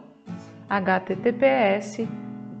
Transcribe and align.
https 0.70 2.08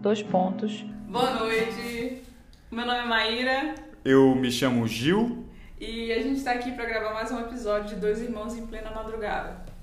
dois 0.02 0.22
pontos. 0.22 0.84
Boa 1.08 1.30
noite, 1.30 2.24
meu 2.70 2.84
nome 2.84 2.98
é 2.98 3.06
Maíra. 3.06 3.74
Eu 4.04 4.34
me 4.34 4.52
chamo 4.52 4.86
Gil. 4.86 5.46
E 5.80 6.12
a 6.12 6.20
gente 6.20 6.36
está 6.36 6.52
aqui 6.52 6.72
para 6.72 6.84
gravar 6.84 7.14
mais 7.14 7.32
um 7.32 7.40
episódio 7.40 7.94
de 7.94 8.00
Dois 8.02 8.20
Irmãos 8.20 8.54
em 8.54 8.66
Plena 8.66 8.90
Madrugada. 8.90 9.77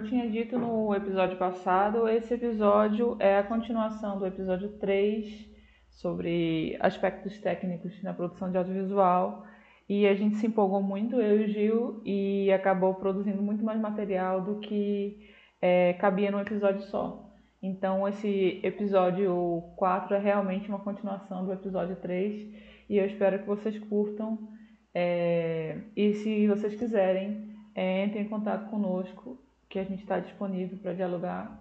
Eu 0.00 0.06
tinha 0.06 0.30
dito 0.30 0.58
no 0.58 0.94
episódio 0.94 1.36
passado, 1.36 2.08
esse 2.08 2.32
episódio 2.32 3.18
é 3.18 3.36
a 3.36 3.42
continuação 3.42 4.18
do 4.18 4.26
episódio 4.26 4.70
3 4.78 5.46
sobre 5.90 6.74
aspectos 6.80 7.38
técnicos 7.38 8.02
na 8.02 8.14
produção 8.14 8.50
de 8.50 8.56
audiovisual. 8.56 9.44
E 9.86 10.06
a 10.06 10.14
gente 10.14 10.36
se 10.36 10.46
empolgou 10.46 10.82
muito, 10.82 11.16
eu 11.16 11.42
e 11.42 11.44
o 11.44 11.48
Gil, 11.48 12.02
e 12.02 12.50
acabou 12.50 12.94
produzindo 12.94 13.42
muito 13.42 13.62
mais 13.62 13.78
material 13.78 14.40
do 14.40 14.58
que 14.60 15.28
é, 15.60 15.92
cabia 15.92 16.30
num 16.30 16.40
episódio 16.40 16.80
só. 16.84 17.30
Então, 17.62 18.08
esse 18.08 18.58
episódio 18.62 19.62
4 19.76 20.14
é 20.14 20.18
realmente 20.18 20.66
uma 20.70 20.78
continuação 20.78 21.44
do 21.44 21.52
episódio 21.52 21.96
3 21.96 22.48
e 22.88 22.96
eu 22.96 23.04
espero 23.04 23.38
que 23.38 23.46
vocês 23.46 23.78
curtam. 23.80 24.48
É, 24.94 25.76
e 25.94 26.14
se 26.14 26.48
vocês 26.48 26.74
quiserem, 26.74 27.54
é, 27.74 28.06
entrem 28.06 28.24
em 28.24 28.28
contato 28.30 28.70
conosco, 28.70 29.38
que 29.70 29.78
a 29.78 29.84
gente 29.84 30.02
está 30.02 30.18
disponível 30.18 30.76
para 30.78 30.92
dialogar. 30.92 31.58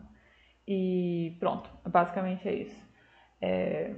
E 0.67 1.38
pronto, 1.39 1.69
basicamente 1.88 2.47
é 2.49 2.53
isso. 2.53 2.83
É, 3.39 3.95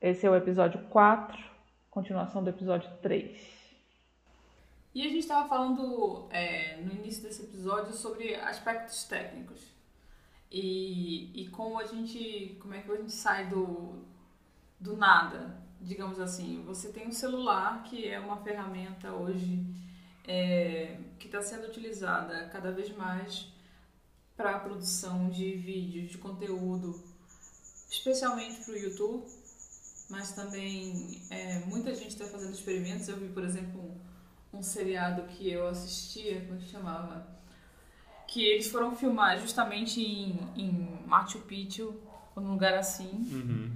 esse 0.00 0.24
é 0.26 0.30
o 0.30 0.36
episódio 0.36 0.80
4, 0.88 1.36
continuação 1.90 2.44
do 2.44 2.50
episódio 2.50 2.88
3. 3.02 3.58
E 4.94 5.02
a 5.02 5.08
gente 5.08 5.20
estava 5.20 5.48
falando 5.48 6.28
é, 6.30 6.76
no 6.76 6.92
início 6.92 7.22
desse 7.22 7.42
episódio 7.42 7.92
sobre 7.92 8.34
aspectos 8.34 9.04
técnicos. 9.04 9.72
E, 10.50 11.42
e 11.42 11.48
como 11.48 11.78
a 11.78 11.84
gente. 11.84 12.56
Como 12.60 12.74
é 12.74 12.80
que 12.80 12.90
a 12.90 12.96
gente 12.96 13.12
sai 13.12 13.48
do, 13.48 14.04
do 14.80 14.96
nada, 14.96 15.62
digamos 15.80 16.20
assim. 16.20 16.62
Você 16.64 16.90
tem 16.90 17.06
um 17.06 17.12
celular 17.12 17.82
que 17.84 18.08
é 18.08 18.18
uma 18.18 18.38
ferramenta 18.38 19.12
hoje 19.12 19.66
é, 20.28 20.96
que 21.18 21.26
está 21.26 21.42
sendo 21.42 21.66
utilizada 21.66 22.48
cada 22.52 22.70
vez 22.70 22.94
mais 22.96 23.48
para 24.36 24.54
a 24.54 24.60
produção 24.60 25.28
de 25.28 25.54
vídeos, 25.54 26.10
de 26.10 26.18
conteúdo, 26.18 27.02
especialmente 27.90 28.64
para 28.64 28.74
o 28.74 28.76
YouTube, 28.76 29.26
mas 30.08 30.32
também 30.32 31.20
é, 31.30 31.58
muita 31.66 31.92
gente 31.94 32.10
está 32.10 32.26
fazendo 32.26 32.52
experimentos. 32.52 33.08
Eu 33.08 33.16
vi, 33.16 33.28
por 33.28 33.42
exemplo, 33.42 33.80
um, 34.52 34.58
um 34.58 34.62
seriado 34.62 35.22
que 35.22 35.50
eu 35.50 35.66
assistia, 35.66 36.42
como 36.42 36.60
que 36.60 36.68
chamava? 36.68 37.36
que 38.28 38.44
eles 38.44 38.70
foram 38.70 38.94
filmar 38.94 39.40
justamente 39.40 40.02
em, 40.02 40.38
em 40.54 41.00
Machu 41.06 41.40
Picchu, 41.40 41.94
num 42.36 42.52
lugar 42.52 42.74
assim. 42.74 43.08
Uhum. 43.32 43.72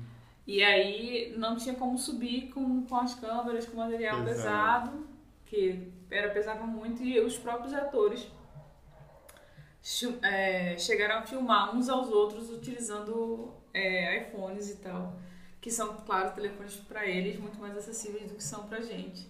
E 0.46 0.62
aí 0.62 1.34
não 1.38 1.56
tinha 1.56 1.74
como 1.74 1.98
subir 1.98 2.50
com, 2.50 2.84
com 2.84 2.96
as 2.96 3.14
câmeras, 3.14 3.64
com 3.64 3.78
material 3.78 4.22
pesado, 4.22 5.06
que 5.46 5.90
era 6.12 6.30
pesava 6.30 6.64
muito, 6.64 7.02
e 7.02 7.18
os 7.20 7.36
próprios 7.38 7.72
atores 7.74 8.30
é, 10.22 10.76
chegaram 10.78 11.18
a 11.18 11.22
filmar 11.22 11.74
uns 11.74 11.88
aos 11.88 12.08
outros 12.08 12.50
utilizando 12.50 13.52
é, 13.74 14.28
iPhones 14.28 14.70
e 14.70 14.76
tal, 14.76 15.18
que 15.60 15.70
são, 15.70 15.96
claro, 16.06 16.34
telefones 16.34 16.76
para 16.76 17.06
eles 17.06 17.38
muito 17.38 17.58
mais 17.58 17.76
acessíveis 17.76 18.28
do 18.28 18.34
que 18.34 18.42
são 18.42 18.68
pra 18.68 18.80
gente. 18.80 19.28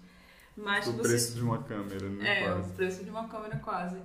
Mas 0.56 0.86
o 0.86 0.92
você... 0.92 1.08
preço 1.08 1.34
de 1.34 1.42
uma 1.42 1.62
câmera, 1.62 2.08
né? 2.10 2.40
É, 2.40 2.44
quase. 2.44 2.70
o 2.70 2.74
preço 2.74 3.04
de 3.04 3.10
uma 3.10 3.28
câmera 3.28 3.56
quase 3.58 3.98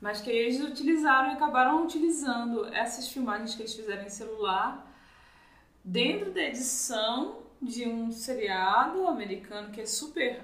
mas 0.00 0.20
que 0.20 0.30
eles 0.30 0.60
utilizaram 0.60 1.30
e 1.30 1.32
acabaram 1.32 1.84
utilizando 1.84 2.66
essas 2.66 3.08
filmagens 3.08 3.54
que 3.54 3.62
eles 3.62 3.74
fizeram 3.74 4.04
em 4.04 4.08
celular 4.08 4.86
dentro 5.84 6.32
da 6.32 6.40
edição 6.42 7.42
de 7.60 7.88
um 7.88 8.12
seriado 8.12 9.06
americano 9.06 9.70
que 9.70 9.80
é 9.80 9.86
super 9.86 10.40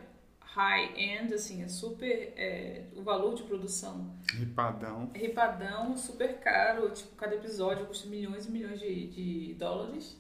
high-end, 0.55 1.35
assim, 1.35 1.63
é 1.63 1.69
super. 1.69 2.33
É, 2.37 2.85
o 2.95 3.03
valor 3.03 3.35
de 3.35 3.43
produção. 3.43 4.17
Ripadão. 4.33 5.11
Ripadão, 5.13 5.97
super 5.97 6.39
caro. 6.39 6.91
Tipo, 6.91 7.17
cada 7.17 7.35
episódio 7.35 7.87
custa 7.87 8.09
milhões 8.09 8.47
e 8.47 8.51
milhões 8.51 8.79
de, 8.79 9.07
de 9.09 9.55
dólares. 9.55 10.17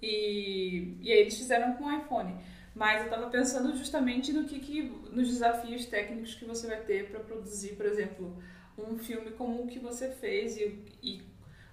E, 0.00 0.96
e 1.00 1.12
aí 1.12 1.20
eles 1.20 1.36
fizeram 1.36 1.74
com 1.74 1.84
o 1.84 1.96
iPhone. 1.96 2.34
Mas 2.74 3.02
eu 3.02 3.04
estava 3.04 3.30
pensando 3.30 3.76
justamente 3.76 4.32
no 4.32 4.44
que, 4.44 4.58
que 4.58 4.82
nos 5.12 5.28
desafios 5.28 5.86
técnicos 5.86 6.34
que 6.34 6.44
você 6.44 6.66
vai 6.66 6.80
ter 6.80 7.10
para 7.10 7.20
produzir, 7.20 7.76
por 7.76 7.86
exemplo, 7.86 8.36
um 8.76 8.98
filme 8.98 9.30
como 9.32 9.62
o 9.62 9.66
que 9.66 9.78
você 9.78 10.10
fez 10.10 10.56
e, 10.56 10.82
e 11.00 11.22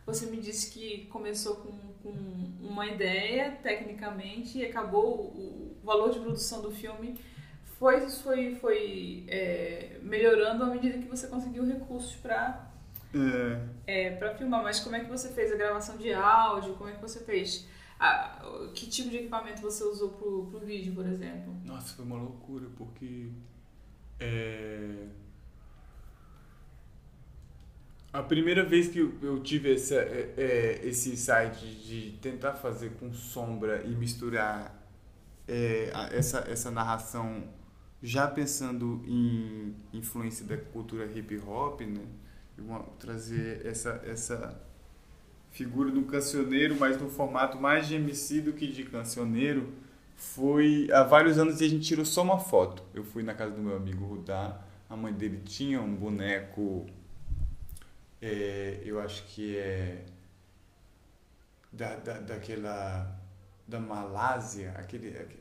você 0.06 0.28
me 0.28 0.38
disse 0.38 0.72
que 0.72 1.08
começou 1.08 1.56
com, 1.56 1.72
com, 2.04 2.42
uma 2.62 2.86
ideia 2.88 3.58
tecnicamente 3.64 4.60
e 4.60 4.66
acabou 4.66 5.28
o 5.36 5.78
valor 5.84 6.12
de 6.12 6.20
produção 6.20 6.62
do 6.62 6.72
filme 6.72 7.20
foi 7.82 8.08
foi 8.08 8.56
foi 8.56 9.26
é, 9.28 9.98
melhorando 10.04 10.64
à 10.64 10.68
medida 10.68 11.00
que 11.00 11.08
você 11.08 11.26
conseguiu 11.28 11.66
recursos 11.66 12.16
para 12.18 12.70
é. 13.88 14.06
é 14.06 14.12
para 14.12 14.36
filmar 14.36 14.62
mas 14.62 14.80
como 14.82 14.96
é 14.96 15.00
que 15.00 15.10
você 15.10 15.30
fez 15.30 15.52
a 15.52 15.56
gravação 15.56 15.98
de 15.98 16.14
áudio 16.14 16.76
como 16.76 16.92
é 16.92 16.94
que 16.94 17.02
você 17.02 17.22
fez 17.22 17.68
que 18.76 18.88
tipo 18.88 19.10
de 19.10 19.18
equipamento 19.18 19.62
você 19.62 19.84
usou 19.84 20.10
pro, 20.10 20.48
pro 20.48 20.60
vídeo, 20.60 20.94
por 20.94 21.06
exemplo? 21.06 21.56
Nossa, 21.64 21.94
foi 21.94 22.04
uma 22.04 22.18
loucura, 22.18 22.68
porque 22.76 23.30
é... 24.20 25.06
a 28.12 28.24
primeira 28.24 28.64
vez 28.66 28.88
que 28.88 28.98
eu 29.00 29.40
tive 29.44 29.76
essa, 29.76 29.96
é, 29.96 30.34
é, 30.36 30.80
esse 30.84 31.12
insight 31.12 31.64
de 31.86 32.18
tentar 32.22 32.54
fazer 32.54 32.92
com 33.00 33.14
sombra 33.14 33.84
e 33.84 33.90
misturar 33.90 34.76
é, 35.48 35.92
essa, 36.12 36.40
essa 36.50 36.72
narração 36.72 37.44
já 38.02 38.28
pensando 38.28 39.02
em 39.06 39.76
influência 39.94 40.46
da 40.46 40.58
cultura 40.58 41.06
hip 41.06 41.38
hop, 41.40 41.82
né? 41.82 42.02
trazer 43.00 43.66
essa, 43.66 44.02
essa 44.06 44.60
figura 45.52 45.92
do 45.92 46.04
cancioneiro, 46.04 46.76
mas 46.80 47.00
no 47.00 47.10
formato 47.10 47.60
mais 47.60 47.88
de 47.88 47.96
MC 47.96 48.42
do 48.42 48.54
que 48.54 48.68
de 48.68 48.84
cancioneiro, 48.84 49.74
foi 50.16 50.88
há 50.92 51.04
vários 51.04 51.38
anos 51.38 51.62
e 51.62 51.66
a 51.66 51.68
gente 51.68 51.86
tirou 51.86 52.06
só 52.06 52.22
uma 52.22 52.40
foto. 52.40 52.84
Eu 52.94 53.04
fui 53.04 53.24
na 53.24 53.34
casa 53.34 53.52
do 53.52 53.62
meu 53.62 53.76
amigo 53.76 54.06
Rudá, 54.06 54.62
a 54.90 54.96
mãe 54.96 55.14
dele 55.14 55.42
tinha 55.44 55.82
um 55.82 55.96
boneco, 55.96 56.86
é, 58.22 58.82
eu 58.84 59.00
acho 59.00 59.24
que 59.28 59.58
é 59.58 60.06
da, 61.72 61.96
da, 61.96 62.20
daquela, 62.20 63.20
da 63.68 63.80
Malásia, 63.80 64.74
aquele, 64.78 65.10
aquele, 65.10 65.41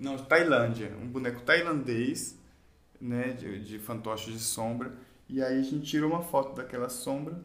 não, 0.00 0.16
Tailândia, 0.16 0.96
um 1.00 1.06
boneco 1.06 1.42
tailandês, 1.42 2.38
né, 3.00 3.32
de, 3.32 3.62
de 3.62 3.78
fantoches 3.78 4.32
de 4.32 4.40
sombra, 4.40 4.92
e 5.28 5.42
aí 5.42 5.60
a 5.60 5.62
gente 5.62 5.86
tirou 5.86 6.10
uma 6.10 6.22
foto 6.22 6.56
daquela 6.56 6.88
sombra 6.88 7.38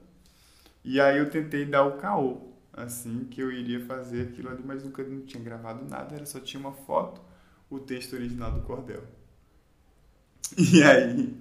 e 0.83 0.99
aí 0.99 1.17
eu 1.17 1.29
tentei 1.29 1.65
dar 1.65 1.83
o 1.83 1.97
caô, 1.97 2.53
assim, 2.71 3.25
que 3.25 3.41
eu 3.41 3.51
iria 3.51 3.85
fazer 3.85 4.29
aquilo 4.29 4.49
ali, 4.49 4.63
mas 4.63 4.83
nunca 4.83 5.03
não 5.03 5.21
tinha 5.21 5.43
gravado 5.43 5.83
nada, 5.89 6.15
era 6.15 6.25
só 6.25 6.39
tinha 6.39 6.59
uma 6.59 6.71
foto, 6.71 7.21
o 7.69 7.79
texto 7.79 8.13
original 8.13 8.51
do 8.51 8.61
cordel. 8.61 9.03
E 10.57 10.83
aí 10.83 11.35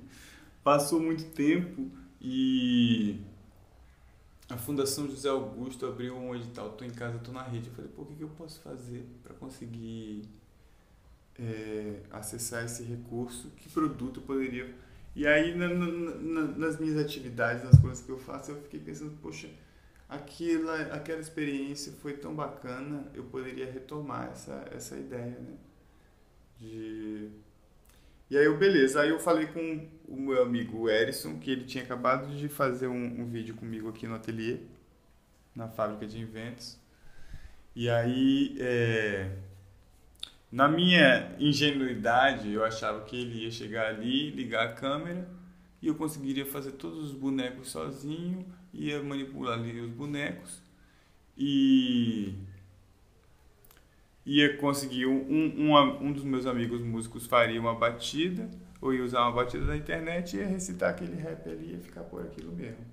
passou 0.64 0.98
muito 0.98 1.24
tempo 1.32 1.90
e 2.20 3.20
a 4.48 4.56
Fundação 4.56 5.06
José 5.06 5.28
Augusto 5.28 5.84
abriu 5.84 6.16
um 6.16 6.34
edital, 6.34 6.70
tô 6.72 6.84
em 6.84 6.90
casa, 6.90 7.18
tô 7.18 7.30
na 7.32 7.42
rede. 7.42 7.68
Eu 7.68 7.74
falei, 7.74 7.90
pô, 7.94 8.02
o 8.02 8.06
que, 8.06 8.14
que 8.14 8.24
eu 8.24 8.28
posso 8.30 8.60
fazer 8.62 9.06
para 9.22 9.34
conseguir 9.34 10.22
é, 11.38 12.00
acessar 12.10 12.64
esse 12.64 12.82
recurso? 12.82 13.50
Que 13.56 13.68
produto 13.68 14.20
poderia 14.20 14.74
E 15.14 15.26
aí, 15.26 15.54
na, 15.54 15.68
na, 15.68 16.42
nas 16.56 16.78
minhas 16.80 16.98
atividades, 16.98 17.64
nas 17.64 17.78
coisas 17.78 18.04
que 18.04 18.10
eu 18.10 18.18
faço, 18.18 18.50
eu 18.50 18.62
fiquei 18.62 18.80
pensando, 18.80 19.12
poxa, 19.22 19.48
aquela, 20.08 20.80
aquela 20.94 21.20
experiência 21.20 21.92
foi 22.02 22.14
tão 22.14 22.34
bacana, 22.34 23.06
eu 23.14 23.24
poderia 23.24 23.70
retomar 23.70 24.30
essa, 24.32 24.64
essa 24.72 24.96
ideia, 24.96 25.38
né? 25.38 25.56
De... 26.58 27.30
E 28.30 28.38
aí, 28.38 28.44
eu, 28.46 28.56
beleza, 28.56 29.00
aí 29.02 29.10
eu 29.10 29.20
falei 29.20 29.46
com 29.46 29.86
o 30.08 30.16
meu 30.16 30.42
amigo 30.42 30.88
Erison, 30.88 31.38
que 31.38 31.50
ele 31.50 31.64
tinha 31.64 31.84
acabado 31.84 32.34
de 32.36 32.48
fazer 32.48 32.88
um, 32.88 33.20
um 33.22 33.26
vídeo 33.26 33.54
comigo 33.54 33.88
aqui 33.88 34.06
no 34.06 34.14
ateliê, 34.14 34.60
na 35.54 35.68
fábrica 35.68 36.06
de 36.06 36.18
inventos. 36.20 36.78
E 37.76 37.88
aí, 37.90 38.56
é... 38.60 39.30
na 40.54 40.68
minha 40.68 41.34
ingenuidade, 41.40 42.52
eu 42.52 42.64
achava 42.64 43.00
que 43.00 43.16
ele 43.16 43.42
ia 43.42 43.50
chegar 43.50 43.88
ali, 43.88 44.30
ligar 44.30 44.68
a 44.68 44.72
câmera 44.72 45.28
e 45.82 45.88
eu 45.88 45.96
conseguiria 45.96 46.46
fazer 46.46 46.70
todos 46.72 47.06
os 47.06 47.12
bonecos 47.12 47.72
sozinho, 47.72 48.46
ia 48.72 49.02
manipular 49.02 49.58
ali 49.58 49.80
os 49.80 49.90
bonecos 49.90 50.62
e 51.36 52.34
ia 54.24 54.56
conseguir 54.58 55.06
um, 55.06 55.26
um, 55.28 55.76
um 56.00 56.12
dos 56.12 56.22
meus 56.22 56.46
amigos 56.46 56.80
músicos 56.80 57.26
faria 57.26 57.60
uma 57.60 57.74
batida 57.74 58.48
ou 58.80 58.94
ia 58.94 59.02
usar 59.02 59.22
uma 59.22 59.32
batida 59.32 59.66
da 59.66 59.76
internet 59.76 60.36
e 60.36 60.38
ia 60.38 60.46
recitar 60.46 60.90
aquele 60.90 61.16
rap 61.16 61.48
ali 61.48 61.66
e 61.66 61.72
ia 61.72 61.80
ficar 61.80 62.04
por 62.04 62.22
aquilo 62.22 62.52
mesmo. 62.52 62.86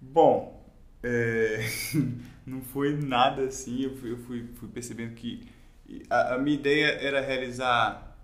Bom, 0.00 0.66
é, 1.02 1.60
não 2.46 2.62
foi 2.62 2.96
nada 2.96 3.42
assim, 3.42 3.82
eu 3.82 3.94
fui, 3.98 4.12
eu 4.12 4.16
fui, 4.16 4.48
fui 4.54 4.70
percebendo 4.70 5.14
que 5.14 5.59
a, 6.08 6.34
a, 6.34 6.38
minha 6.38 6.56
ideia 6.56 6.86
era 6.86 7.20
realizar 7.20 8.16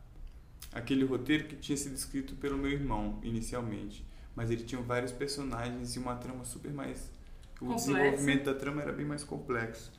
aquele 0.72 1.04
roteiro 1.04 1.44
que 1.44 1.56
tinha 1.56 1.76
sido 1.76 1.94
escrito 1.94 2.34
pelo 2.36 2.56
meu 2.56 2.70
irmão 2.70 3.18
inicialmente, 3.22 4.04
mas 4.34 4.50
ele 4.50 4.64
tinha 4.64 4.80
vários 4.80 5.12
personagens 5.12 5.96
e 5.96 5.98
uma 5.98 6.16
trama 6.16 6.44
super 6.44 6.72
mais... 6.72 7.10
O 7.60 7.74
desenvolvimento 7.74 8.44
da 8.44 8.54
trama 8.54 8.82
era 8.82 8.92
bem 8.92 9.06
mais 9.06 9.24
complexo. 9.24 9.90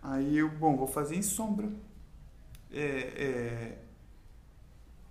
Aí 0.00 0.38
eu, 0.38 0.48
bom, 0.48 0.76
vou 0.76 0.86
fazer 0.86 1.16
em 1.16 1.22
sombra. 1.22 1.68
É, 2.70 2.84
é, 2.84 3.78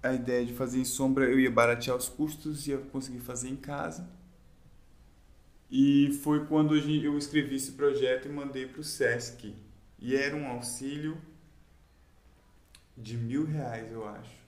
a 0.02 0.14
ideia 0.14 0.46
de 0.46 0.54
fazer 0.54 0.80
em 0.80 0.86
sombra, 0.86 1.26
eu 1.26 1.38
ia 1.38 1.52
baratear 1.52 1.98
os 1.98 2.08
custos, 2.08 2.66
ia 2.66 2.78
conseguir 2.78 3.20
fazer 3.20 3.50
em 3.50 3.58
casa 3.58 4.10
e 5.72 6.12
foi 6.22 6.46
quando 6.48 6.76
eu 6.76 7.18
escrevi 7.18 7.56
esse 7.56 7.72
projeto 7.72 8.28
e 8.28 8.32
mandei 8.32 8.66
para 8.66 8.82
o 8.82 8.84
SESC. 8.84 9.56
E 9.98 10.16
era 10.16 10.36
um 10.36 10.46
auxílio 10.48 11.18
de 13.02 13.18
mil 13.18 13.46
reais, 13.46 13.92
eu 13.92 14.08
acho. 14.08 14.42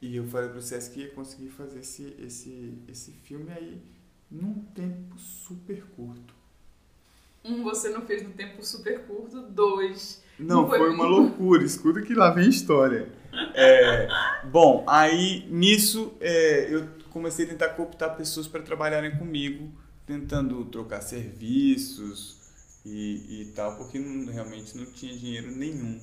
E 0.00 0.16
eu 0.16 0.26
falei 0.26 0.48
para 0.48 0.58
o 0.58 0.62
SESC 0.62 0.92
que 0.92 1.00
ia 1.00 1.10
conseguir 1.10 1.48
fazer 1.48 1.80
esse, 1.80 2.14
esse, 2.18 2.78
esse 2.86 3.12
filme 3.12 3.50
aí 3.50 3.82
num 4.30 4.54
tempo 4.74 5.18
super 5.18 5.84
curto. 5.96 6.34
Um, 7.44 7.62
você 7.62 7.88
não 7.88 8.02
fez 8.02 8.22
no 8.22 8.30
tempo 8.30 8.64
super 8.64 9.04
curto. 9.06 9.42
Dois. 9.42 10.22
Não, 10.38 10.62
não 10.62 10.68
foi, 10.68 10.78
foi 10.78 10.90
uma 10.90 11.06
loucura. 11.06 11.64
Escuta 11.64 12.02
que 12.02 12.14
lá 12.14 12.30
vem 12.30 12.48
história. 12.48 13.12
É, 13.54 14.08
bom, 14.50 14.82
aí 14.88 15.46
nisso 15.50 16.14
é, 16.20 16.74
eu 16.74 16.88
comecei 17.10 17.44
a 17.44 17.48
tentar 17.48 17.68
cooptar 17.70 18.16
pessoas 18.16 18.48
para 18.48 18.62
trabalharem 18.62 19.18
comigo, 19.18 19.70
tentando 20.06 20.64
trocar 20.64 21.02
serviços 21.02 22.40
e, 22.82 23.42
e 23.42 23.52
tal, 23.54 23.76
porque 23.76 23.98
não, 23.98 24.32
realmente 24.32 24.74
não 24.74 24.86
tinha 24.86 25.14
dinheiro 25.14 25.50
nenhum. 25.50 26.00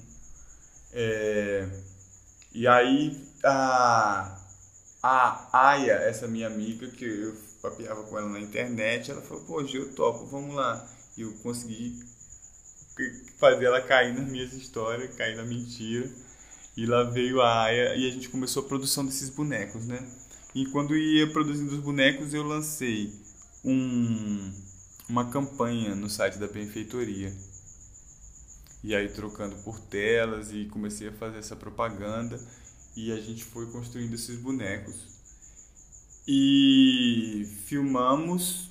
É, 0.93 1.67
e 2.53 2.67
aí 2.67 3.17
a, 3.43 4.39
a 5.01 5.69
Aya, 5.71 5.93
essa 5.93 6.27
minha 6.27 6.47
amiga, 6.47 6.87
que 6.89 7.05
eu 7.05 7.35
papeava 7.61 8.03
com 8.03 8.17
ela 8.17 8.29
na 8.29 8.39
internet, 8.39 9.11
ela 9.11 9.21
falou, 9.21 9.43
pô, 9.45 9.61
eu 9.61 9.93
topo, 9.93 10.25
vamos 10.27 10.55
lá. 10.55 10.87
E 11.17 11.21
eu 11.21 11.33
consegui 11.43 11.99
fazer 13.39 13.65
ela 13.65 13.81
cair 13.81 14.13
nas 14.13 14.27
minhas 14.29 14.53
histórias, 14.53 15.15
cair 15.15 15.35
na 15.35 15.43
mentira. 15.43 16.09
E 16.75 16.85
lá 16.85 17.03
veio 17.03 17.41
a 17.41 17.63
Aya 17.63 17.95
e 17.95 18.07
a 18.07 18.11
gente 18.11 18.29
começou 18.29 18.63
a 18.63 18.67
produção 18.67 19.05
desses 19.05 19.29
bonecos, 19.29 19.85
né? 19.85 19.99
E 20.55 20.65
quando 20.67 20.95
ia 20.95 21.31
produzindo 21.31 21.71
os 21.71 21.79
bonecos, 21.79 22.33
eu 22.33 22.43
lancei 22.43 23.13
um, 23.63 24.51
uma 25.09 25.29
campanha 25.29 25.95
no 25.95 26.09
site 26.09 26.37
da 26.37 26.47
benfeitoria. 26.47 27.31
E 28.83 28.93
aí 28.95 29.09
trocando 29.09 29.55
por 29.63 29.79
telas 29.79 30.51
e 30.51 30.65
comecei 30.65 31.07
a 31.07 31.11
fazer 31.13 31.37
essa 31.37 31.55
propaganda 31.55 32.39
e 32.95 33.11
a 33.11 33.19
gente 33.19 33.43
foi 33.43 33.71
construindo 33.71 34.13
esses 34.13 34.37
bonecos. 34.39 35.13
E 36.27 37.47
filmamos 37.65 38.69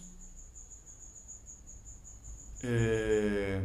é, 2.63 3.63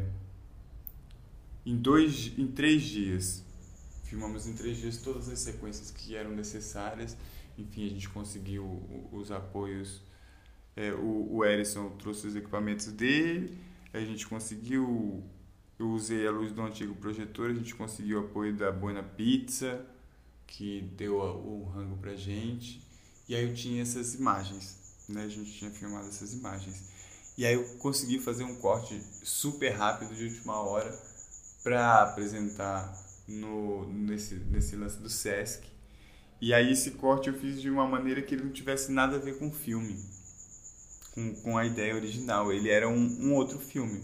em 1.66 1.76
dois, 1.76 2.32
em 2.38 2.48
três 2.48 2.82
dias. 2.84 3.44
Filmamos 4.06 4.48
em 4.48 4.54
três 4.54 4.78
dias 4.78 4.98
todas 4.98 5.28
as 5.28 5.40
sequências 5.40 5.92
que 5.92 6.16
eram 6.16 6.32
necessárias 6.32 7.18
enfim, 7.58 7.88
a 7.88 7.90
gente 7.90 8.08
conseguiu 8.10 8.84
os 9.12 9.32
apoios. 9.32 10.02
É, 10.76 10.94
o, 10.94 11.38
o 11.38 11.46
Erison 11.46 11.90
trouxe 11.98 12.28
os 12.28 12.36
equipamentos 12.36 12.88
dele, 12.92 13.58
a 13.92 14.00
gente 14.00 14.28
conseguiu. 14.28 15.24
Eu 15.80 15.90
usei 15.90 16.26
a 16.28 16.32
luz 16.32 16.52
do 16.52 16.62
antigo 16.62 16.96
projetor, 16.96 17.52
a 17.52 17.54
gente 17.54 17.76
conseguiu 17.76 18.20
o 18.20 18.26
apoio 18.26 18.56
da 18.56 18.72
Buena 18.72 19.04
Pizza, 19.04 19.86
que 20.48 20.82
deu 20.98 21.18
o 21.18 21.66
rango 21.74 21.98
pra 21.98 22.16
gente. 22.16 22.82
E 23.30 23.36
aí 23.36 23.48
eu 23.48 23.54
tinha 23.54 23.82
essas 23.82 24.16
imagens, 24.16 24.78
né? 25.08 25.24
A 25.24 25.30
gente 25.30 25.52
tinha 25.52 25.70
filmado 25.70 26.08
essas 26.08 26.34
imagens. 26.34 26.90
E 27.38 27.46
aí 27.46 27.54
eu 27.54 27.64
consegui 27.78 28.20
fazer 28.20 28.44
um 28.44 28.56
corte 28.56 29.00
super 29.24 29.70
rápido 29.70 30.16
de 30.16 30.24
última 30.24 30.60
hora 30.60 30.92
para 31.62 32.02
apresentar 32.02 32.92
no, 33.28 33.88
nesse, 33.92 34.36
nesse 34.36 34.76
lance 34.76 34.98
do 34.98 35.10
Sesc. 35.10 35.68
E 36.42 36.54
aí 36.54 36.72
esse 36.72 36.92
corte 36.92 37.30
eu 37.30 37.36
fiz 37.38 37.62
de 37.62 37.70
uma 37.70 37.86
maneira 37.86 38.22
que 38.22 38.34
ele 38.34 38.46
não 38.46 38.52
tivesse 38.52 38.92
nada 38.92 39.18
a 39.18 39.20
ver 39.20 39.38
com 39.38 39.50
o 39.50 39.54
filme, 39.54 40.04
com, 41.14 41.36
com 41.42 41.58
a 41.58 41.66
ideia 41.66 41.94
original. 41.94 42.52
Ele 42.52 42.70
era 42.70 42.88
um, 42.90 42.96
um 42.96 43.36
outro 43.36 43.60
filme. 43.60 44.02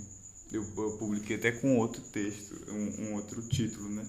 Eu, 0.53 0.63
eu, 0.77 0.97
publiquei 0.97 1.35
até 1.35 1.51
com 1.51 1.77
outro 1.77 2.01
texto, 2.03 2.55
um, 2.69 3.05
um, 3.05 3.13
outro 3.15 3.41
título, 3.41 3.89
né? 3.89 4.05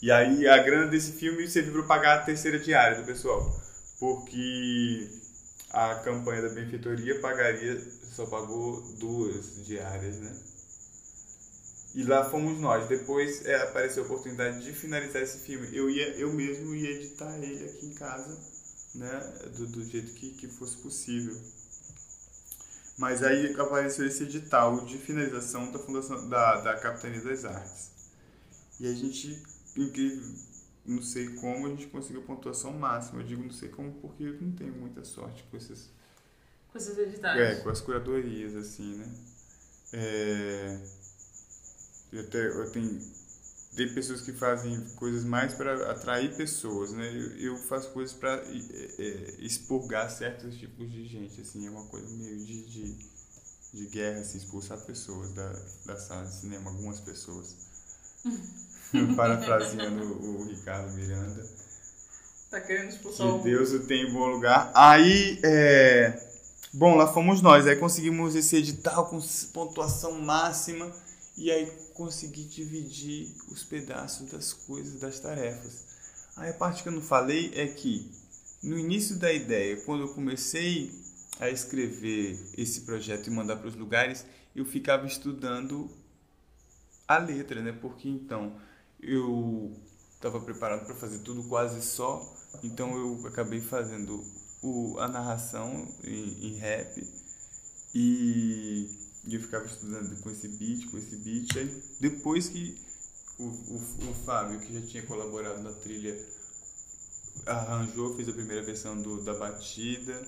E 0.00 0.10
aí 0.10 0.46
a 0.48 0.58
grana 0.58 0.86
desse 0.86 1.12
filme 1.12 1.46
serviu 1.48 1.72
para 1.72 1.82
pagar 1.82 2.18
a 2.18 2.22
terceira 2.22 2.58
diária 2.58 3.00
do 3.00 3.06
pessoal, 3.06 3.60
porque 3.98 5.08
a 5.70 5.96
campanha 5.96 6.42
da 6.42 6.50
benfeitoria 6.50 7.20
pagaria, 7.20 7.80
só 8.14 8.26
pagou 8.26 8.80
duas 8.98 9.64
diárias, 9.66 10.20
né? 10.20 10.36
E 11.94 12.04
lá 12.04 12.28
fomos 12.30 12.58
nós. 12.58 12.88
Depois 12.88 13.44
é, 13.44 13.56
apareceu 13.56 14.02
a 14.02 14.06
oportunidade 14.06 14.64
de 14.64 14.72
finalizar 14.72 15.22
esse 15.22 15.38
filme. 15.38 15.68
Eu 15.76 15.90
ia, 15.90 16.08
eu 16.16 16.32
mesmo 16.32 16.74
ia 16.74 16.90
editar 16.90 17.38
ele 17.38 17.64
aqui 17.64 17.86
em 17.86 17.94
casa, 17.94 18.38
né, 18.94 19.50
do, 19.56 19.66
do 19.66 19.84
jeito 19.84 20.12
que, 20.14 20.30
que 20.30 20.48
fosse 20.48 20.76
possível. 20.78 21.36
Mas 22.98 23.22
aí 23.22 23.54
apareceu 23.58 24.06
esse 24.06 24.24
edital 24.24 24.84
de 24.84 24.98
finalização 24.98 25.72
da 25.72 25.78
fundação 25.78 26.28
da, 26.28 26.60
da 26.60 26.76
Capitania 26.76 27.22
das 27.22 27.44
Artes. 27.44 27.90
E 28.78 28.86
a 28.86 28.92
gente, 28.92 29.42
incrível, 29.76 30.22
não 30.84 31.02
sei 31.02 31.28
como 31.36 31.66
a 31.66 31.70
gente 31.70 31.86
conseguiu 31.86 32.22
pontuação 32.22 32.72
máxima. 32.72 33.20
Eu 33.20 33.26
digo 33.26 33.42
não 33.42 33.52
sei 33.52 33.68
como 33.68 33.92
porque 33.94 34.24
eu 34.24 34.40
não 34.40 34.52
tenho 34.52 34.74
muita 34.74 35.04
sorte 35.04 35.44
com 35.50 35.56
esses 35.56 35.90
com 36.70 36.78
esses 36.78 36.96
editais. 36.96 37.40
É, 37.40 37.54
com 37.56 37.68
as 37.68 37.80
curadorias 37.80 38.54
assim, 38.56 38.96
né? 38.96 39.14
É, 39.92 40.80
eu, 42.12 42.30
te, 42.30 42.36
eu 42.36 42.72
tenho 42.72 43.00
tem 43.76 43.92
pessoas 43.94 44.20
que 44.20 44.32
fazem 44.32 44.80
coisas 44.96 45.24
mais 45.24 45.54
para 45.54 45.90
atrair 45.90 46.36
pessoas, 46.36 46.92
né? 46.92 47.08
Eu, 47.08 47.52
eu 47.54 47.56
faço 47.56 47.90
coisas 47.90 48.14
para 48.14 48.34
é, 48.34 48.94
é, 48.98 49.34
expurgar 49.38 50.10
certos 50.10 50.56
tipos 50.58 50.90
de 50.90 51.06
gente, 51.06 51.40
assim, 51.40 51.66
é 51.66 51.70
uma 51.70 51.86
coisa 51.86 52.06
meio 52.16 52.36
de, 52.44 52.64
de, 52.66 52.96
de 53.72 53.86
guerra, 53.86 54.20
assim, 54.20 54.36
expulsar 54.38 54.78
pessoas 54.84 55.32
da, 55.32 55.52
da 55.86 55.96
sala 55.96 56.26
de 56.26 56.34
cinema, 56.34 56.70
algumas 56.70 57.00
pessoas. 57.00 57.56
Parafraseando 59.16 60.02
o, 60.04 60.42
o 60.42 60.48
Ricardo 60.48 60.92
Miranda. 60.92 61.42
Tá 62.50 62.60
querendo 62.60 62.90
expulsar 62.90 63.38
Que 63.38 63.44
Deus 63.44 63.72
o 63.72 63.86
tem 63.86 64.06
em 64.06 64.12
bom 64.12 64.26
lugar. 64.26 64.70
Aí, 64.74 65.40
é... 65.42 66.30
Bom, 66.74 66.94
lá 66.94 67.10
fomos 67.10 67.40
nós, 67.40 67.66
aí 67.66 67.76
conseguimos 67.76 68.34
esse 68.34 68.56
edital 68.56 69.06
com 69.06 69.18
pontuação 69.52 70.20
máxima 70.20 70.92
e 71.36 71.50
aí 71.50 71.66
conseguir 71.94 72.44
dividir 72.44 73.34
os 73.50 73.64
pedaços 73.64 74.30
das 74.30 74.52
coisas, 74.52 75.00
das 75.00 75.18
tarefas. 75.20 75.84
Aí 76.36 76.50
a 76.50 76.54
parte 76.54 76.82
que 76.82 76.88
eu 76.88 76.92
não 76.92 77.02
falei 77.02 77.52
é 77.54 77.66
que 77.66 78.10
no 78.62 78.78
início 78.78 79.16
da 79.16 79.32
ideia, 79.32 79.76
quando 79.84 80.02
eu 80.02 80.14
comecei 80.14 80.92
a 81.40 81.48
escrever 81.48 82.38
esse 82.56 82.82
projeto 82.82 83.26
e 83.26 83.30
mandar 83.30 83.56
para 83.56 83.68
os 83.68 83.74
lugares, 83.74 84.24
eu 84.54 84.64
ficava 84.64 85.06
estudando 85.06 85.90
a 87.08 87.18
letra, 87.18 87.60
né? 87.60 87.72
Porque 87.72 88.08
então 88.08 88.56
eu 89.00 89.72
estava 90.14 90.40
preparado 90.40 90.86
para 90.86 90.94
fazer 90.94 91.18
tudo 91.20 91.42
quase 91.48 91.82
só, 91.82 92.22
então 92.62 92.96
eu 92.96 93.26
acabei 93.26 93.60
fazendo 93.60 94.24
o, 94.62 94.98
a 95.00 95.08
narração 95.08 95.88
em, 96.04 96.46
em 96.46 96.54
rap 96.58 97.04
e, 97.94 98.88
e 99.24 99.34
eu 99.34 99.40
ficava 99.40 99.64
estudando 99.66 100.20
com 100.20 100.30
esse 100.30 100.48
beat, 100.48 100.90
com 100.90 100.98
esse 100.98 101.16
beat. 101.16 101.56
Aí 101.56 101.82
depois 102.00 102.48
que 102.48 102.76
o, 103.38 103.44
o, 103.44 104.10
o 104.10 104.14
Fábio, 104.24 104.60
que 104.60 104.72
já 104.72 104.86
tinha 104.86 105.02
colaborado 105.04 105.62
na 105.62 105.72
trilha, 105.72 106.18
arranjou, 107.46 108.14
fez 108.16 108.28
a 108.28 108.32
primeira 108.32 108.62
versão 108.62 109.00
do, 109.00 109.22
da 109.22 109.34
batida, 109.34 110.20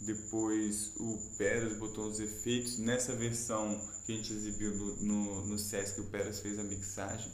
depois 0.00 0.92
o 0.96 1.18
Peras 1.36 1.76
botou 1.76 2.08
os 2.08 2.20
efeitos. 2.20 2.78
Nessa 2.78 3.14
versão 3.14 3.80
que 4.06 4.12
a 4.12 4.16
gente 4.16 4.32
exibiu 4.32 4.74
no, 4.74 4.96
no, 4.96 5.46
no 5.46 5.58
Sesc, 5.58 6.00
o 6.00 6.04
Peras 6.04 6.40
fez 6.40 6.58
a 6.58 6.62
mixagem 6.62 7.30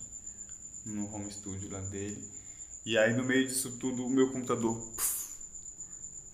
no 0.84 1.12
home 1.12 1.30
studio 1.32 1.70
lá 1.70 1.80
dele. 1.80 2.20
E 2.84 2.96
aí 2.96 3.14
no 3.16 3.24
meio 3.24 3.46
disso 3.46 3.76
tudo 3.78 4.06
o 4.06 4.10
meu 4.10 4.30
computador 4.32 4.80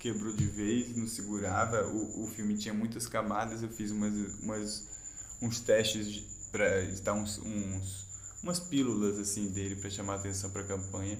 quebrou 0.02 0.32
de 0.34 0.44
vez, 0.46 0.96
não 0.96 1.06
segurava. 1.06 1.86
O, 1.86 2.24
o 2.24 2.26
filme 2.26 2.58
tinha 2.58 2.74
muitas 2.74 3.06
camadas, 3.06 3.62
eu 3.62 3.68
fiz 3.68 3.92
umas, 3.92 4.12
umas 4.42 5.38
uns 5.40 5.60
testes 5.60 6.48
para 6.50 6.84
dar 7.04 7.14
uns, 7.14 7.38
uns, 7.38 8.06
umas 8.42 8.58
pílulas 8.58 9.16
assim 9.16 9.52
dele 9.52 9.76
para 9.76 9.88
chamar 9.88 10.16
atenção 10.16 10.50
para 10.50 10.62
a 10.62 10.66
campanha. 10.66 11.16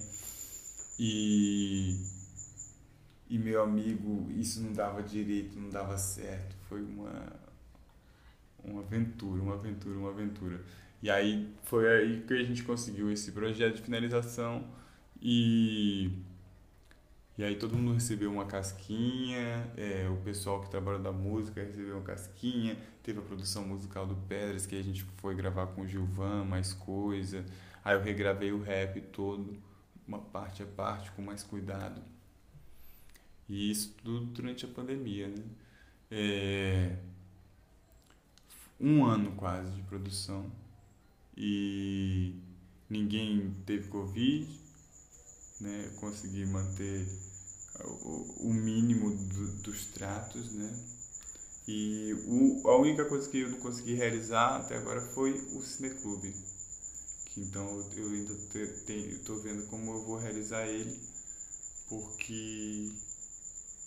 E 0.98 1.96
e 3.30 3.38
meu 3.38 3.62
amigo, 3.62 4.30
isso 4.32 4.60
não 4.60 4.72
dava 4.72 5.00
direito, 5.02 5.58
não 5.58 5.70
dava 5.70 5.96
certo. 5.96 6.56
Foi 6.68 6.82
uma 6.82 7.40
uma 8.64 8.80
aventura, 8.80 9.42
uma 9.42 9.54
aventura, 9.54 9.96
uma 9.96 10.10
aventura. 10.10 10.60
E 11.00 11.08
aí 11.08 11.54
foi 11.62 11.88
aí 11.88 12.24
que 12.26 12.34
a 12.34 12.42
gente 12.42 12.64
conseguiu 12.64 13.12
esse 13.12 13.30
projeto 13.30 13.76
de 13.76 13.82
finalização 13.82 14.66
e 15.20 16.10
e 17.36 17.44
aí 17.44 17.56
todo 17.56 17.76
mundo 17.76 17.94
recebeu 17.94 18.30
uma 18.30 18.44
casquinha, 18.44 19.70
é, 19.76 20.08
o 20.08 20.16
pessoal 20.18 20.60
que 20.60 20.70
trabalha 20.70 20.98
da 20.98 21.12
música 21.12 21.62
recebeu 21.62 21.96
uma 21.96 22.04
casquinha, 22.04 22.76
teve 23.02 23.18
a 23.18 23.22
produção 23.22 23.66
musical 23.66 24.06
do 24.06 24.14
Pedras, 24.14 24.66
que 24.66 24.78
a 24.78 24.82
gente 24.82 25.02
foi 25.16 25.34
gravar 25.34 25.68
com 25.68 25.82
o 25.82 25.88
Gilvan, 25.88 26.44
mais 26.44 26.72
coisa. 26.74 27.44
Aí 27.84 27.94
eu 27.96 28.02
regravei 28.02 28.52
o 28.52 28.62
rap 28.62 29.00
todo, 29.00 29.56
uma 30.06 30.18
parte 30.18 30.62
a 30.62 30.66
parte, 30.66 31.10
com 31.12 31.22
mais 31.22 31.42
cuidado. 31.42 32.02
E 33.48 33.70
isso 33.70 33.94
tudo 34.02 34.26
durante 34.26 34.64
a 34.64 34.68
pandemia, 34.68 35.28
né? 35.28 35.42
É, 36.10 36.96
um 38.78 39.04
ano 39.04 39.32
quase 39.32 39.72
de 39.72 39.82
produção 39.82 40.50
e 41.36 42.34
ninguém 42.90 43.54
teve 43.64 43.88
Covid, 43.88 44.46
né? 45.62 45.90
Consegui 45.96 46.44
manter 46.44 47.06
o, 47.84 48.48
o 48.48 48.52
mínimo 48.52 49.10
do, 49.16 49.46
dos 49.62 49.86
tratos, 49.86 50.52
né? 50.52 50.70
E 51.66 52.12
o, 52.26 52.68
a 52.68 52.76
única 52.76 53.04
coisa 53.04 53.28
que 53.28 53.38
eu 53.38 53.50
não 53.50 53.58
consegui 53.58 53.94
realizar 53.94 54.56
até 54.56 54.76
agora 54.76 55.00
foi 55.00 55.32
o 55.52 55.62
cineclube. 55.62 56.34
Que 57.26 57.40
então 57.40 57.88
eu 57.96 58.10
ainda 58.10 58.34
estou 59.14 59.40
vendo 59.40 59.66
como 59.68 59.92
eu 59.92 60.04
vou 60.04 60.18
realizar 60.18 60.66
ele, 60.66 61.00
porque, 61.88 62.92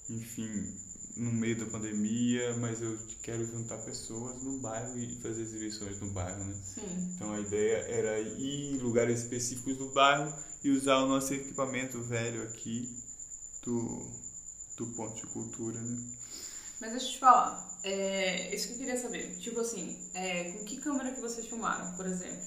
enfim, 0.09 0.73
no 1.15 1.31
meio 1.31 1.57
da 1.57 1.65
pandemia, 1.65 2.55
mas 2.57 2.81
eu 2.81 2.97
quero 3.23 3.45
juntar 3.45 3.77
pessoas 3.79 4.41
no 4.43 4.59
bairro 4.59 4.97
e 4.99 5.15
fazer 5.21 5.41
exibições 5.41 5.99
no 6.01 6.09
bairro, 6.09 6.43
né? 6.43 6.53
Sim. 6.63 7.13
Então 7.15 7.33
a 7.33 7.39
ideia 7.39 7.77
era 7.89 8.19
ir 8.19 8.75
em 8.75 8.77
lugares 8.79 9.21
específicos 9.21 9.77
do 9.77 9.89
bairro 9.91 10.33
e 10.63 10.71
usar 10.71 10.97
o 10.97 11.07
nosso 11.07 11.33
equipamento 11.33 12.01
velho 12.01 12.43
aqui 12.43 12.89
do, 13.63 14.09
do 14.77 14.87
ponto 14.87 15.15
de 15.15 15.27
cultura, 15.27 15.79
né? 15.79 16.03
Mas 16.81 16.91
deixa 16.91 17.07
eu 17.07 17.11
te 17.11 17.19
falar, 17.19 17.79
é, 17.83 18.53
isso 18.53 18.67
que 18.67 18.73
eu 18.73 18.77
queria 18.79 18.97
saber, 18.97 19.37
tipo 19.37 19.59
assim, 19.61 19.97
é, 20.13 20.51
com 20.51 20.65
que 20.65 20.77
câmera 20.77 21.13
que 21.13 21.21
vocês 21.21 21.47
filmaram, 21.47 21.95
por 21.95 22.05
exemplo? 22.05 22.43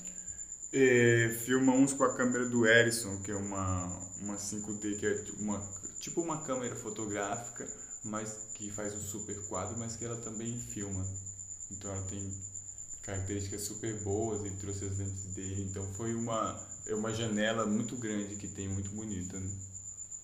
É, 0.70 1.34
filmamos 1.46 1.94
com 1.94 2.04
a 2.04 2.14
câmera 2.14 2.46
do 2.46 2.66
Erison, 2.66 3.22
que 3.22 3.30
é 3.30 3.36
uma, 3.36 3.86
uma 4.20 4.36
5D, 4.36 4.98
que 4.98 5.06
é 5.06 5.24
uma, 5.38 5.66
tipo 6.08 6.22
uma 6.22 6.42
câmera 6.42 6.74
fotográfica, 6.74 7.68
mas 8.02 8.50
que 8.54 8.70
faz 8.70 8.94
um 8.94 9.00
super 9.00 9.40
quadro, 9.46 9.78
mas 9.78 9.96
que 9.96 10.04
ela 10.04 10.16
também 10.16 10.58
filma. 10.58 11.06
Então 11.70 11.90
ela 11.90 12.02
tem 12.04 12.32
características 13.02 13.62
super 13.62 13.94
boas, 14.02 14.44
ele 14.44 14.56
trouxe 14.56 14.84
as 14.84 14.98
lentes 14.98 15.34
dele, 15.34 15.64
então 15.64 15.86
foi 15.94 16.14
uma, 16.14 16.58
é 16.86 16.94
uma 16.94 17.12
janela 17.12 17.66
muito 17.66 17.96
grande 17.96 18.36
que 18.36 18.48
tem, 18.48 18.68
muito 18.68 18.90
bonita 18.90 19.38
né? 19.38 19.50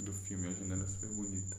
do 0.00 0.12
filme, 0.12 0.46
é 0.46 0.48
uma 0.48 0.56
janela 0.56 0.86
super 0.86 1.08
bonita. 1.10 1.56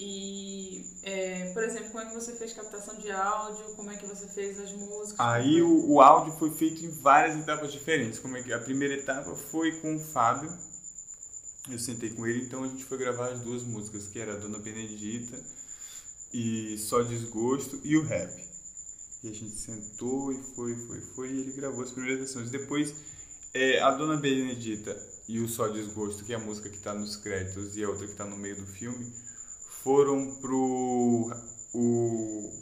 E, 0.00 0.84
é, 1.02 1.52
por 1.52 1.64
exemplo, 1.64 1.90
como 1.90 2.04
é 2.04 2.06
que 2.06 2.14
você 2.14 2.32
fez 2.32 2.52
captação 2.52 2.96
de 2.98 3.10
áudio? 3.10 3.74
Como 3.74 3.90
é 3.90 3.96
que 3.96 4.06
você 4.06 4.28
fez 4.28 4.60
as 4.60 4.72
músicas? 4.72 5.18
Aí 5.18 5.60
o, 5.60 5.90
o 5.90 6.00
áudio 6.00 6.32
foi 6.34 6.52
feito 6.52 6.84
em 6.84 6.88
várias 6.88 7.36
etapas 7.36 7.72
diferentes. 7.72 8.20
Como 8.20 8.36
é 8.36 8.42
que 8.42 8.52
a 8.52 8.60
primeira 8.60 8.94
etapa 8.94 9.34
foi 9.34 9.80
com 9.80 9.96
o 9.96 9.98
Fábio. 9.98 10.56
Eu 11.70 11.78
sentei 11.78 12.10
com 12.10 12.26
ele, 12.26 12.44
então 12.44 12.64
a 12.64 12.68
gente 12.68 12.84
foi 12.84 12.96
gravar 12.96 13.28
as 13.28 13.40
duas 13.40 13.62
músicas, 13.62 14.06
que 14.06 14.18
era 14.18 14.38
Dona 14.38 14.58
Benedita 14.58 15.38
e 16.32 16.78
Só 16.78 17.02
Desgosto 17.02 17.78
e 17.84 17.94
o 17.96 18.02
rap. 18.02 18.42
E 19.22 19.28
a 19.28 19.34
gente 19.34 19.54
sentou 19.54 20.32
e 20.32 20.42
foi, 20.54 20.74
foi, 20.74 21.00
foi, 21.00 21.28
e 21.30 21.40
ele 21.40 21.52
gravou 21.52 21.82
as 21.82 21.90
primeiras 21.90 22.20
versões. 22.20 22.48
Depois, 22.48 22.94
é, 23.52 23.80
a 23.82 23.90
Dona 23.90 24.16
Benedita 24.16 24.96
e 25.28 25.40
o 25.40 25.48
Só 25.48 25.68
Desgosto, 25.68 26.24
que 26.24 26.32
é 26.32 26.36
a 26.36 26.38
música 26.38 26.70
que 26.70 26.76
está 26.76 26.94
nos 26.94 27.16
créditos 27.16 27.76
e 27.76 27.84
a 27.84 27.88
outra 27.88 28.06
que 28.06 28.12
está 28.12 28.24
no 28.24 28.36
meio 28.36 28.56
do 28.56 28.66
filme, 28.66 29.12
foram 29.82 30.36
pro 30.36 31.30
o, 31.74 32.52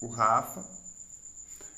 o 0.00 0.06
Rafa, 0.06 0.64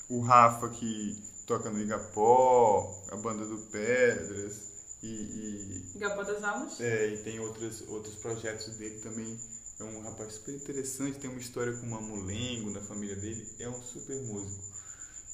o 0.09 0.21
Rafa 0.21 0.69
que 0.69 1.21
toca 1.45 1.69
no 1.69 1.81
Igapó, 1.81 3.05
a 3.11 3.17
banda 3.17 3.45
do 3.45 3.57
Pedras 3.71 4.76
e, 5.03 5.83
e 5.95 5.99
das 5.99 6.43
Almas? 6.43 6.79
é, 6.81 7.13
e 7.13 7.17
tem 7.23 7.39
outros, 7.39 7.87
outros 7.87 8.15
projetos 8.15 8.77
dele 8.77 8.99
também. 9.01 9.37
É 9.79 9.83
um 9.83 10.01
rapaz 10.01 10.33
super 10.33 10.55
interessante, 10.55 11.19
tem 11.19 11.29
uma 11.29 11.39
história 11.39 11.71
com 11.73 11.85
uma 11.85 12.01
mulengo 12.01 12.71
na 12.71 12.81
família 12.81 13.15
dele, 13.15 13.45
é 13.59 13.69
um 13.69 13.79
super 13.83 14.19
músico. 14.23 14.77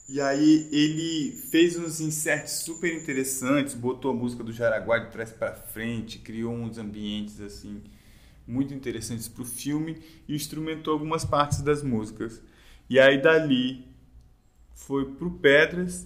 E 0.09 0.19
aí 0.19 0.67
ele 0.69 1.31
fez 1.49 1.77
uns 1.77 2.01
inserts 2.01 2.63
super 2.65 2.93
interessantes, 2.93 3.73
botou 3.73 4.11
a 4.11 4.13
música 4.13 4.43
do 4.43 4.51
Jaraguá 4.51 4.99
de 4.99 5.11
trás 5.11 5.31
para 5.31 5.55
frente, 5.55 6.19
criou 6.19 6.53
uns 6.53 6.77
ambientes 6.77 7.39
assim 7.39 7.81
muito 8.45 8.73
interessantes 8.73 9.29
para 9.29 9.43
o 9.43 9.45
filme 9.45 10.03
e 10.27 10.35
instrumentou 10.35 10.93
algumas 10.93 11.23
partes 11.23 11.61
das 11.61 11.81
músicas. 11.81 12.41
E 12.89 12.99
aí 12.99 13.21
dali 13.21 13.85
foi 14.75 15.15
pro 15.15 15.31
Pedras. 15.31 16.05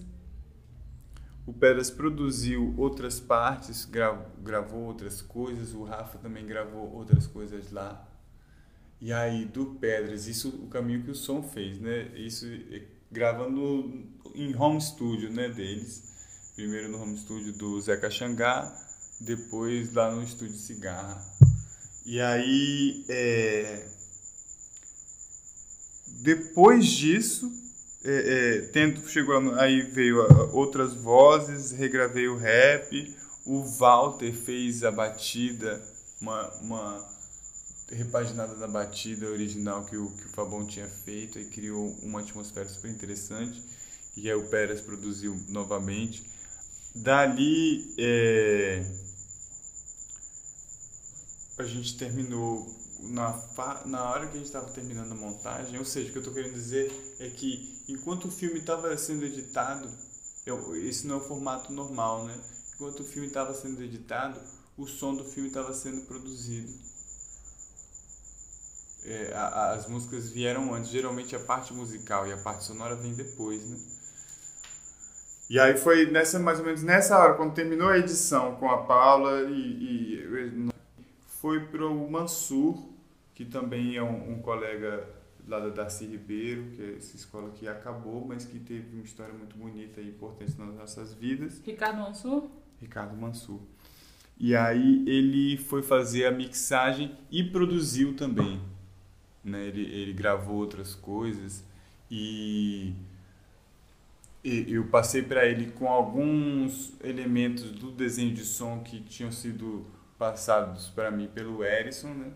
O 1.48 1.52
Pedras 1.54 1.90
produziu 1.90 2.74
outras 2.76 3.18
partes, 3.18 3.86
gra 3.86 4.12
gravou 4.42 4.82
outras 4.82 5.22
coisas, 5.22 5.72
o 5.72 5.82
Rafa 5.82 6.18
também 6.18 6.46
gravou 6.46 6.92
outras 6.92 7.26
coisas 7.26 7.72
lá. 7.72 8.06
E 9.00 9.14
aí 9.14 9.46
do 9.46 9.64
Pedras, 9.80 10.26
isso 10.26 10.50
o 10.50 10.66
caminho 10.66 11.02
que 11.04 11.10
o 11.10 11.14
som 11.14 11.42
fez, 11.42 11.80
né? 11.80 12.12
Isso 12.14 12.44
eh, 12.46 12.82
gravando 13.10 14.06
em 14.34 14.54
home 14.54 14.78
studio, 14.78 15.32
né, 15.32 15.48
deles. 15.48 16.52
Primeiro 16.54 16.90
no 16.90 17.00
home 17.00 17.16
studio 17.16 17.54
do 17.54 17.80
Zeca 17.80 18.10
Xangá, 18.10 18.70
depois 19.18 19.94
lá 19.94 20.14
no 20.14 20.22
estúdio 20.22 20.54
Cigarra. 20.54 21.18
E 22.04 22.20
aí, 22.20 23.06
é... 23.08 23.88
depois 26.22 26.84
disso, 26.84 27.50
é, 28.04 28.10
é, 28.10 28.60
tento, 28.68 29.08
chegou, 29.08 29.54
aí 29.54 29.82
veio 29.82 30.18
outras 30.52 30.94
vozes, 30.94 31.72
regravei 31.72 32.28
o 32.28 32.36
rap, 32.36 33.16
o 33.44 33.64
Walter 33.64 34.32
fez 34.32 34.84
a 34.84 34.90
batida, 34.90 35.82
uma, 36.20 36.48
uma 36.60 37.08
repaginada 37.90 38.54
da 38.54 38.68
batida 38.68 39.26
original 39.26 39.84
que 39.84 39.96
o, 39.96 40.10
que 40.10 40.26
o 40.26 40.28
Fabão 40.30 40.66
tinha 40.66 40.86
feito 40.86 41.38
e 41.38 41.46
criou 41.46 41.88
uma 42.02 42.20
atmosfera 42.20 42.68
super 42.68 42.90
interessante, 42.90 43.62
e 44.16 44.30
aí 44.30 44.36
o 44.36 44.48
Pérez 44.48 44.80
produziu 44.80 45.36
novamente. 45.48 46.24
Dali, 46.94 47.94
é, 47.98 48.84
a 51.58 51.64
gente 51.64 51.96
terminou 51.96 52.66
na, 53.00 53.40
na 53.86 54.10
hora 54.10 54.26
que 54.26 54.34
a 54.34 54.36
gente 54.36 54.46
estava 54.46 54.70
terminando 54.70 55.12
a 55.12 55.14
montagem, 55.14 55.78
ou 55.78 55.84
seja, 55.84 56.08
o 56.08 56.12
que 56.12 56.18
eu 56.18 56.22
estou 56.22 56.34
querendo 56.34 56.54
dizer 56.54 56.90
é 57.20 57.28
que 57.30 57.82
enquanto 57.88 58.26
o 58.26 58.30
filme 58.30 58.58
estava 58.58 58.96
sendo 58.96 59.24
editado, 59.24 59.88
eu, 60.44 60.76
esse 60.76 61.06
não 61.06 61.16
é 61.16 61.18
o 61.18 61.24
formato 61.24 61.72
normal, 61.72 62.24
né? 62.24 62.38
Enquanto 62.74 63.00
o 63.00 63.04
filme 63.04 63.28
estava 63.28 63.54
sendo 63.54 63.82
editado, 63.82 64.40
o 64.76 64.86
som 64.86 65.14
do 65.14 65.24
filme 65.24 65.48
estava 65.48 65.72
sendo 65.72 66.06
produzido. 66.06 66.72
É, 69.04 69.32
a, 69.34 69.72
as 69.72 69.86
músicas 69.86 70.28
vieram 70.30 70.74
antes, 70.74 70.90
geralmente 70.90 71.34
a 71.34 71.40
parte 71.40 71.72
musical 71.72 72.26
e 72.26 72.32
a 72.32 72.38
parte 72.38 72.64
sonora 72.64 72.96
vem 72.96 73.14
depois, 73.14 73.64
né? 73.68 73.78
E 75.50 75.58
aí 75.58 75.78
foi 75.78 76.10
nessa, 76.10 76.38
mais 76.38 76.58
ou 76.58 76.64
menos 76.64 76.82
nessa 76.82 77.18
hora, 77.18 77.34
quando 77.34 77.54
terminou 77.54 77.88
a 77.88 77.98
edição 77.98 78.56
com 78.56 78.70
a 78.70 78.84
Paula 78.84 79.42
e, 79.48 79.54
e 79.54 80.68
foi 81.48 81.60
pro 81.60 82.10
Mansur, 82.10 82.76
que 83.34 83.42
também 83.42 83.96
é 83.96 84.02
um, 84.02 84.32
um, 84.32 84.42
colega 84.42 85.08
lá 85.46 85.58
da 85.58 85.70
Darcy 85.70 86.04
Ribeiro, 86.04 86.72
que 86.72 86.82
é 86.82 86.96
essa 86.98 87.16
escola 87.16 87.48
que 87.52 87.66
acabou, 87.66 88.22
mas 88.28 88.44
que 88.44 88.58
teve 88.58 88.94
uma 88.94 89.02
história 89.02 89.32
muito 89.32 89.56
bonita 89.56 89.98
e 89.98 90.08
importante 90.08 90.54
nas 90.58 90.74
nossas 90.74 91.14
vidas. 91.14 91.62
Ricardo 91.64 92.00
Mansur? 92.00 92.50
Ricardo 92.78 93.16
Mansur. 93.16 93.60
E 94.38 94.54
aí 94.54 95.02
ele 95.08 95.56
foi 95.56 95.82
fazer 95.82 96.26
a 96.26 96.30
mixagem 96.30 97.16
e 97.30 97.42
produziu 97.42 98.14
também. 98.14 98.60
Né? 99.42 99.68
Ele, 99.68 99.86
ele 99.86 100.12
gravou 100.12 100.56
outras 100.56 100.94
coisas 100.94 101.64
e 102.10 102.92
eu 104.44 104.84
passei 104.88 105.22
para 105.22 105.46
ele 105.46 105.70
com 105.70 105.88
alguns 105.88 106.92
elementos 107.02 107.70
do 107.70 107.90
desenho 107.90 108.34
de 108.34 108.44
som 108.44 108.80
que 108.80 109.00
tinham 109.00 109.32
sido 109.32 109.96
passados 110.18 110.88
para 110.88 111.10
mim 111.10 111.28
pelo 111.28 111.64
Erison, 111.64 112.12
né? 112.12 112.32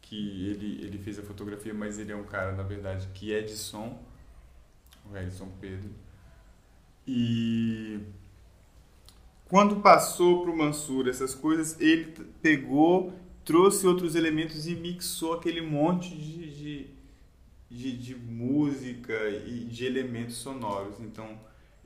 que 0.00 0.50
ele, 0.50 0.84
ele 0.84 0.98
fez 0.98 1.18
a 1.18 1.22
fotografia, 1.22 1.74
mas 1.74 1.98
ele 1.98 2.12
é 2.12 2.16
um 2.16 2.24
cara, 2.24 2.52
na 2.52 2.62
verdade, 2.62 3.08
que 3.12 3.34
é 3.34 3.40
de 3.40 3.56
som, 3.56 4.00
o 5.10 5.16
Erison 5.16 5.48
Pedro. 5.60 5.90
E 7.06 8.00
quando 9.48 9.76
passou 9.76 10.42
para 10.42 10.50
o 10.50 10.56
Mansur 10.56 11.08
essas 11.08 11.34
coisas, 11.34 11.80
ele 11.80 12.12
pegou, 12.40 13.12
trouxe 13.44 13.86
outros 13.86 14.14
elementos 14.14 14.66
e 14.66 14.74
mixou 14.74 15.34
aquele 15.34 15.60
monte 15.60 16.16
de, 16.16 16.50
de, 16.50 16.90
de, 17.70 17.96
de 17.96 18.14
música 18.14 19.28
e 19.28 19.64
de 19.64 19.84
elementos 19.86 20.36
sonoros. 20.36 21.00
Então, 21.00 21.38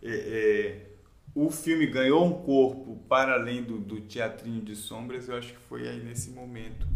é, 0.03 0.11
é, 0.11 0.90
o 1.35 1.51
filme 1.51 1.87
ganhou 1.87 2.25
um 2.25 2.43
corpo 2.43 2.97
para 3.09 3.35
além 3.35 3.63
do, 3.63 3.79
do 3.79 4.01
teatrinho 4.01 4.63
de 4.63 4.75
sombras, 4.75 5.29
eu 5.29 5.37
acho 5.37 5.53
que 5.53 5.61
foi 5.61 5.89
aí 5.89 6.03
nesse 6.03 6.31
momento 6.31 6.87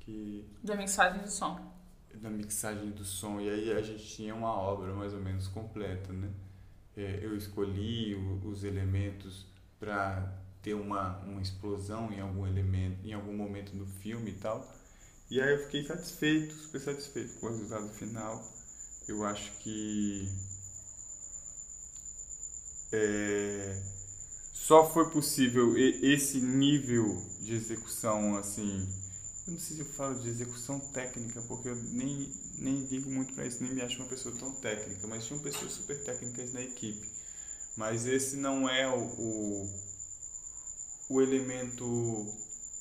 que... 0.00 0.44
Da 0.62 0.74
mixagem 0.76 1.22
do 1.22 1.30
som. 1.30 1.72
Da 2.14 2.30
mixagem 2.30 2.90
do 2.90 3.04
som. 3.04 3.40
E 3.40 3.48
aí 3.48 3.72
a 3.72 3.80
gente 3.80 4.04
tinha 4.04 4.34
uma 4.34 4.52
obra 4.52 4.92
mais 4.92 5.14
ou 5.14 5.20
menos 5.20 5.46
completa, 5.46 6.12
né? 6.12 6.28
É, 6.96 7.20
eu 7.22 7.36
escolhi 7.36 8.14
o, 8.14 8.48
os 8.48 8.64
elementos 8.64 9.46
para 9.78 10.36
ter 10.60 10.74
uma, 10.74 11.18
uma 11.20 11.40
explosão 11.40 12.12
em 12.12 12.20
algum 12.20 12.46
elemento, 12.46 13.06
em 13.06 13.12
algum 13.12 13.32
momento 13.32 13.72
do 13.72 13.86
filme 13.86 14.32
e 14.32 14.34
tal. 14.34 14.70
E 15.30 15.40
aí 15.40 15.52
eu 15.52 15.58
fiquei 15.60 15.84
satisfeito, 15.84 16.52
super 16.52 16.80
satisfeito 16.80 17.38
com 17.38 17.46
o 17.46 17.50
resultado 17.50 17.88
final. 17.90 18.42
Eu 19.08 19.24
acho 19.24 19.52
que 19.60 20.28
é, 22.92 23.80
só 24.52 24.88
foi 24.90 25.10
possível 25.10 25.76
esse 25.76 26.40
nível 26.40 27.24
de 27.40 27.54
execução 27.54 28.36
assim. 28.36 28.88
Eu 29.46 29.54
não 29.54 29.60
sei 29.60 29.76
se 29.76 29.82
eu 29.82 29.86
falo 29.86 30.14
de 30.20 30.28
execução 30.28 30.78
técnica, 30.78 31.42
porque 31.42 31.68
eu 31.68 31.76
nem, 31.76 32.32
nem 32.58 32.84
ligo 32.86 33.10
muito 33.10 33.34
para 33.34 33.46
isso, 33.46 33.62
nem 33.62 33.74
me 33.74 33.82
acho 33.82 33.96
uma 33.96 34.08
pessoa 34.08 34.34
tão 34.36 34.52
técnica, 34.52 35.06
mas 35.06 35.26
tinham 35.26 35.42
pessoas 35.42 35.72
super 35.72 35.98
técnicas 36.04 36.52
na 36.52 36.62
equipe. 36.62 37.08
Mas 37.76 38.06
esse 38.06 38.36
não 38.36 38.68
é 38.68 38.86
o, 38.88 39.00
o, 39.00 39.70
o 41.08 41.20
elemento 41.22 42.26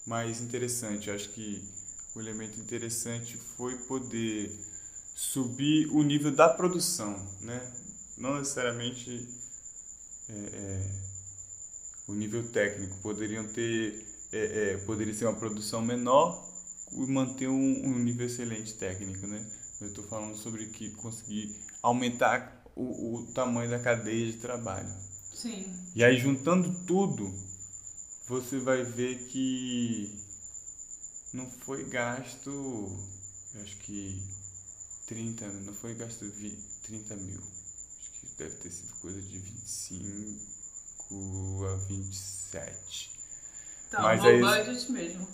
mais 0.06 0.42
interessante. 0.42 1.10
acho 1.10 1.30
que 1.30 1.64
o 2.16 2.20
elemento 2.20 2.60
interessante 2.60 3.38
foi 3.38 3.78
poder 3.78 4.52
subir 5.16 5.88
o 5.92 6.04
nível 6.04 6.32
da 6.32 6.50
produção, 6.50 7.16
né? 7.42 7.74
Não 8.18 8.38
necessariamente 8.38 9.28
é, 10.30 10.34
é, 10.34 10.92
o 12.08 12.14
nível 12.14 12.48
técnico. 12.52 12.98
Poderiam 13.02 13.48
ter, 13.48 14.06
é, 14.32 14.74
é 14.74 14.78
poderia 14.86 15.14
ser 15.14 15.26
uma 15.26 15.36
produção 15.38 15.82
menor 15.82 16.48
e 16.92 17.00
manter 17.12 17.48
um, 17.48 17.86
um 17.86 18.00
nível 18.00 18.26
excelente 18.26 18.74
técnico, 18.74 19.28
né? 19.28 19.46
Eu 19.82 19.88
estou 19.88 20.04
falando 20.04 20.36
sobre 20.36 20.66
que 20.68 20.92
conseguir 20.92 21.56
aumentar 21.82 22.64
o, 22.76 23.16
o 23.16 23.28
tamanho 23.34 23.70
da 23.70 23.80
cadeia 23.80 24.32
de 24.32 24.38
trabalho. 24.38 24.90
Sim. 25.34 25.66
E 25.96 26.04
aí, 26.04 26.18
juntando 26.18 26.86
tudo, 26.86 27.34
você 28.28 28.60
vai 28.60 28.84
ver 28.84 29.28
que 29.28 30.20
não 31.34 31.50
foi 31.50 31.86
gasto, 31.86 33.00
acho 33.62 33.78
que 33.78 34.22
30, 35.08 35.48
não 35.48 35.74
foi 35.74 35.96
gasto 35.96 36.26
30 36.84 37.16
mil. 37.16 37.42
Que 38.20 38.28
deve 38.38 38.56
ter 38.56 38.72
sido 38.72 38.94
coisa 38.96 39.22
de 39.22 39.40
25 39.40 41.66
a 41.66 41.76
27. 41.88 43.12
Então, 43.88 44.04
Mas 44.04 44.24
aí, 44.24 44.40
budget 44.40 44.92
mesmo. 44.92 45.28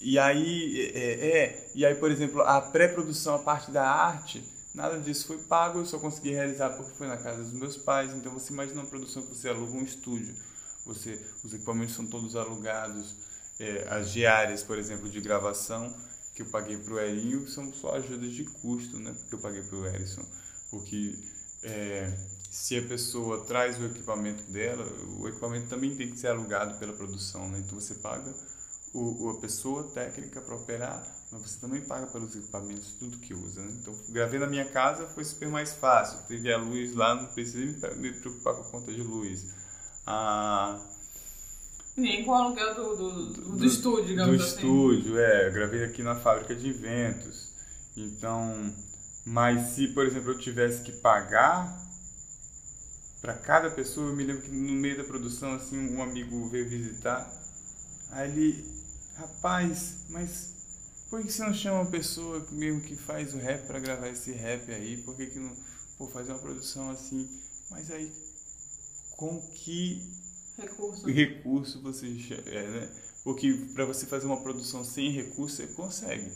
E 0.00 0.18
aí, 0.18 0.90
é, 0.94 1.28
é, 1.28 1.70
e 1.74 1.86
aí, 1.86 1.94
por 1.94 2.10
exemplo, 2.10 2.42
a 2.42 2.60
pré-produção, 2.60 3.36
a 3.36 3.38
parte 3.38 3.70
da 3.70 3.88
arte, 3.88 4.42
Nada 4.74 4.98
disso 4.98 5.28
foi 5.28 5.38
pago, 5.38 5.78
eu 5.78 5.86
só 5.86 6.00
consegui 6.00 6.30
realizar 6.30 6.70
porque 6.70 6.96
foi 6.96 7.06
na 7.06 7.16
casa 7.16 7.44
dos 7.44 7.52
meus 7.52 7.76
pais. 7.76 8.12
Então 8.12 8.32
você 8.32 8.52
imagina 8.52 8.80
uma 8.80 8.88
produção 8.88 9.22
que 9.22 9.28
você 9.28 9.48
aluga 9.48 9.72
um 9.72 9.84
estúdio, 9.84 10.34
você, 10.84 11.24
os 11.44 11.54
equipamentos 11.54 11.94
são 11.94 12.04
todos 12.04 12.34
alugados, 12.34 13.14
é, 13.60 13.86
as 13.88 14.10
diárias, 14.10 14.64
por 14.64 14.76
exemplo, 14.76 15.08
de 15.08 15.20
gravação 15.20 15.94
que 16.34 16.42
eu 16.42 16.46
paguei 16.46 16.76
para 16.76 16.92
o 16.92 16.98
Erinho 16.98 17.46
são 17.46 17.72
só 17.72 17.94
ajudas 17.94 18.32
de 18.32 18.42
custo, 18.42 18.98
né? 18.98 19.14
Que 19.28 19.36
eu 19.36 19.38
paguei 19.38 19.62
para 19.62 19.76
o 19.76 19.86
Erison, 19.86 20.24
porque 20.68 21.16
é, 21.64 22.16
se 22.50 22.78
a 22.78 22.82
pessoa 22.82 23.44
traz 23.44 23.78
o 23.80 23.86
equipamento 23.86 24.44
dela, 24.44 24.86
o 25.18 25.26
equipamento 25.26 25.68
também 25.68 25.96
tem 25.96 26.10
que 26.10 26.18
ser 26.18 26.28
alugado 26.28 26.78
pela 26.78 26.92
produção, 26.92 27.48
né? 27.48 27.58
Então 27.58 27.80
você 27.80 27.94
paga 27.94 28.32
o, 28.92 29.30
a 29.30 29.40
pessoa 29.40 29.90
técnica 29.92 30.40
para 30.40 30.54
operar 30.54 31.14
mas 31.34 31.50
você 31.50 31.60
também 31.60 31.80
paga 31.80 32.06
pelos 32.06 32.36
equipamentos, 32.36 32.92
tudo 32.92 33.18
que 33.18 33.34
usa. 33.34 33.60
Né? 33.60 33.72
Então, 33.80 33.92
gravei 34.10 34.38
na 34.38 34.46
minha 34.46 34.64
casa, 34.66 35.08
foi 35.08 35.24
super 35.24 35.48
mais 35.48 35.72
fácil. 35.72 36.20
Teve 36.28 36.52
a 36.52 36.58
luz 36.58 36.94
lá, 36.94 37.16
não 37.16 37.26
precisei 37.26 37.66
me 37.96 38.12
preocupar 38.12 38.54
com 38.54 38.60
a 38.60 38.64
conta 38.64 38.92
de 38.92 39.02
luz. 39.02 39.46
Ah, 40.06 40.80
Nem 41.96 42.24
com 42.24 42.30
o 42.30 42.34
aluguel 42.34 42.74
do, 42.74 42.96
do, 42.96 43.32
do, 43.32 43.56
do 43.56 43.64
estúdio, 43.64 44.06
digamos 44.06 44.36
do 44.36 44.44
assim. 44.44 44.60
Do 44.60 44.92
estúdio, 44.92 45.18
é. 45.18 45.48
Eu 45.48 45.52
gravei 45.52 45.84
aqui 45.84 46.04
na 46.04 46.14
fábrica 46.14 46.54
de 46.54 46.70
eventos. 46.70 47.52
Então, 47.96 48.72
mas 49.24 49.70
se, 49.70 49.88
por 49.88 50.06
exemplo, 50.06 50.32
eu 50.32 50.38
tivesse 50.38 50.82
que 50.82 50.92
pagar 50.92 51.82
para 53.20 53.34
cada 53.38 53.70
pessoa, 53.70 54.10
eu 54.10 54.16
me 54.16 54.24
lembro 54.24 54.42
que 54.42 54.50
no 54.50 54.72
meio 54.74 54.98
da 54.98 55.04
produção, 55.04 55.54
assim, 55.54 55.78
um 55.78 56.02
amigo 56.02 56.46
veio 56.50 56.68
visitar. 56.68 57.32
Aí 58.10 58.30
ele, 58.30 58.64
rapaz, 59.16 59.96
mas 60.10 60.54
por 61.08 61.22
que 61.22 61.32
você 61.32 61.42
não 61.42 61.54
chama 61.54 61.80
uma 61.80 61.90
pessoa 61.90 62.46
mesmo 62.50 62.82
que 62.82 62.96
faz 62.96 63.32
o 63.32 63.38
rap 63.38 63.66
para 63.66 63.78
gravar 63.78 64.08
esse 64.08 64.32
rap 64.32 64.70
aí? 64.70 64.98
Por 64.98 65.16
que, 65.16 65.26
que 65.26 65.38
não 65.38 65.56
pô, 65.96 66.06
fazer 66.08 66.32
uma 66.32 66.40
produção 66.40 66.90
assim? 66.90 67.28
Mas 67.70 67.90
aí, 67.90 68.12
com 69.16 69.40
que 69.54 70.02
recurso, 70.58 71.06
recurso 71.06 71.80
você. 71.80 72.06
É, 72.46 72.68
né? 72.68 72.90
Porque 73.22 73.52
para 73.74 73.86
você 73.86 74.06
fazer 74.06 74.26
uma 74.26 74.42
produção 74.42 74.84
sem 74.84 75.10
recurso, 75.12 75.56
você 75.56 75.66
consegue. 75.68 76.30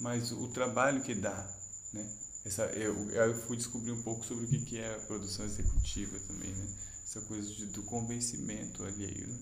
Mas 0.00 0.30
o 0.32 0.48
trabalho 0.48 1.02
que 1.02 1.14
dá, 1.14 1.48
né? 1.92 2.23
Essa, 2.44 2.64
eu, 2.72 3.10
eu 3.10 3.34
fui 3.34 3.56
descobrir 3.56 3.90
um 3.90 4.02
pouco 4.02 4.22
sobre 4.22 4.44
o 4.44 4.48
que, 4.48 4.60
que 4.60 4.78
é 4.78 4.94
a 4.94 4.98
produção 5.06 5.46
executiva 5.46 6.18
também, 6.28 6.50
né? 6.50 6.66
Essa 7.02 7.22
coisa 7.22 7.50
de, 7.54 7.66
do 7.66 7.82
convencimento 7.84 8.84
alheio, 8.84 9.28
né? 9.28 9.38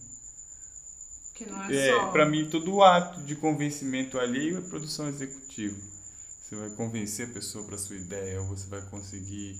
Que 1.34 1.46
não 1.46 1.64
é, 1.64 1.74
é 1.74 1.90
só... 1.90 2.12
Para 2.12 2.26
mim, 2.26 2.48
todo 2.48 2.82
ato 2.82 3.22
de 3.24 3.34
convencimento 3.34 4.18
alheio 4.18 4.58
é 4.58 4.60
produção 4.60 5.08
executiva. 5.08 5.76
Você 5.76 6.54
vai 6.54 6.70
convencer 6.76 7.28
a 7.28 7.32
pessoa 7.32 7.66
para 7.66 7.76
sua 7.76 7.96
ideia, 7.96 8.40
ou 8.40 8.48
você 8.48 8.68
vai 8.68 8.82
conseguir 8.82 9.58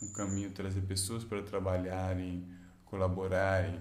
um 0.00 0.12
caminho 0.12 0.52
trazer 0.52 0.82
pessoas 0.82 1.24
para 1.24 1.42
trabalharem, 1.42 2.46
colaborarem. 2.84 3.80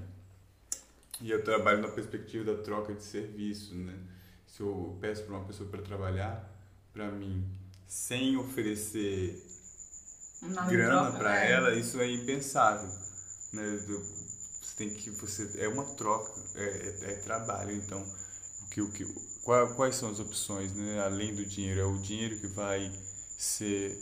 E 1.21 1.29
eu 1.29 1.43
trabalho 1.43 1.81
na 1.81 1.89
perspectiva 1.89 2.55
da 2.55 2.63
troca 2.63 2.95
de 2.95 3.03
serviço, 3.03 3.75
né? 3.75 3.95
Se 4.47 4.61
eu 4.61 4.97
peço 4.99 5.23
para 5.23 5.35
uma 5.35 5.45
pessoa 5.45 5.69
para 5.69 5.81
trabalhar 5.83 6.49
para 6.91 7.11
mim 7.11 7.62
sem 7.93 8.35
oferecer 8.37 9.39
Nada 10.41 10.69
grana 10.69 11.11
para 11.11 11.45
é. 11.45 11.51
ela, 11.51 11.75
isso 11.75 12.01
é 12.01 12.11
impensável, 12.11 12.89
né? 13.53 13.77
Você 14.61 14.75
tem 14.75 14.89
que 14.89 15.11
você 15.11 15.49
é 15.59 15.67
uma 15.67 15.85
troca, 15.93 16.33
é, 16.55 16.63
é, 16.63 17.11
é 17.11 17.15
trabalho. 17.17 17.71
Então, 17.71 18.01
o 18.63 18.69
que 18.69 18.81
o 18.81 18.91
que 18.91 19.05
qual, 19.43 19.75
quais 19.75 19.95
são 19.95 20.09
as 20.09 20.19
opções, 20.19 20.73
né? 20.73 21.01
Além 21.05 21.35
do 21.35 21.45
dinheiro, 21.45 21.79
é 21.79 21.85
o 21.85 21.99
dinheiro 21.99 22.39
que 22.39 22.47
vai 22.47 22.91
ser 23.37 23.95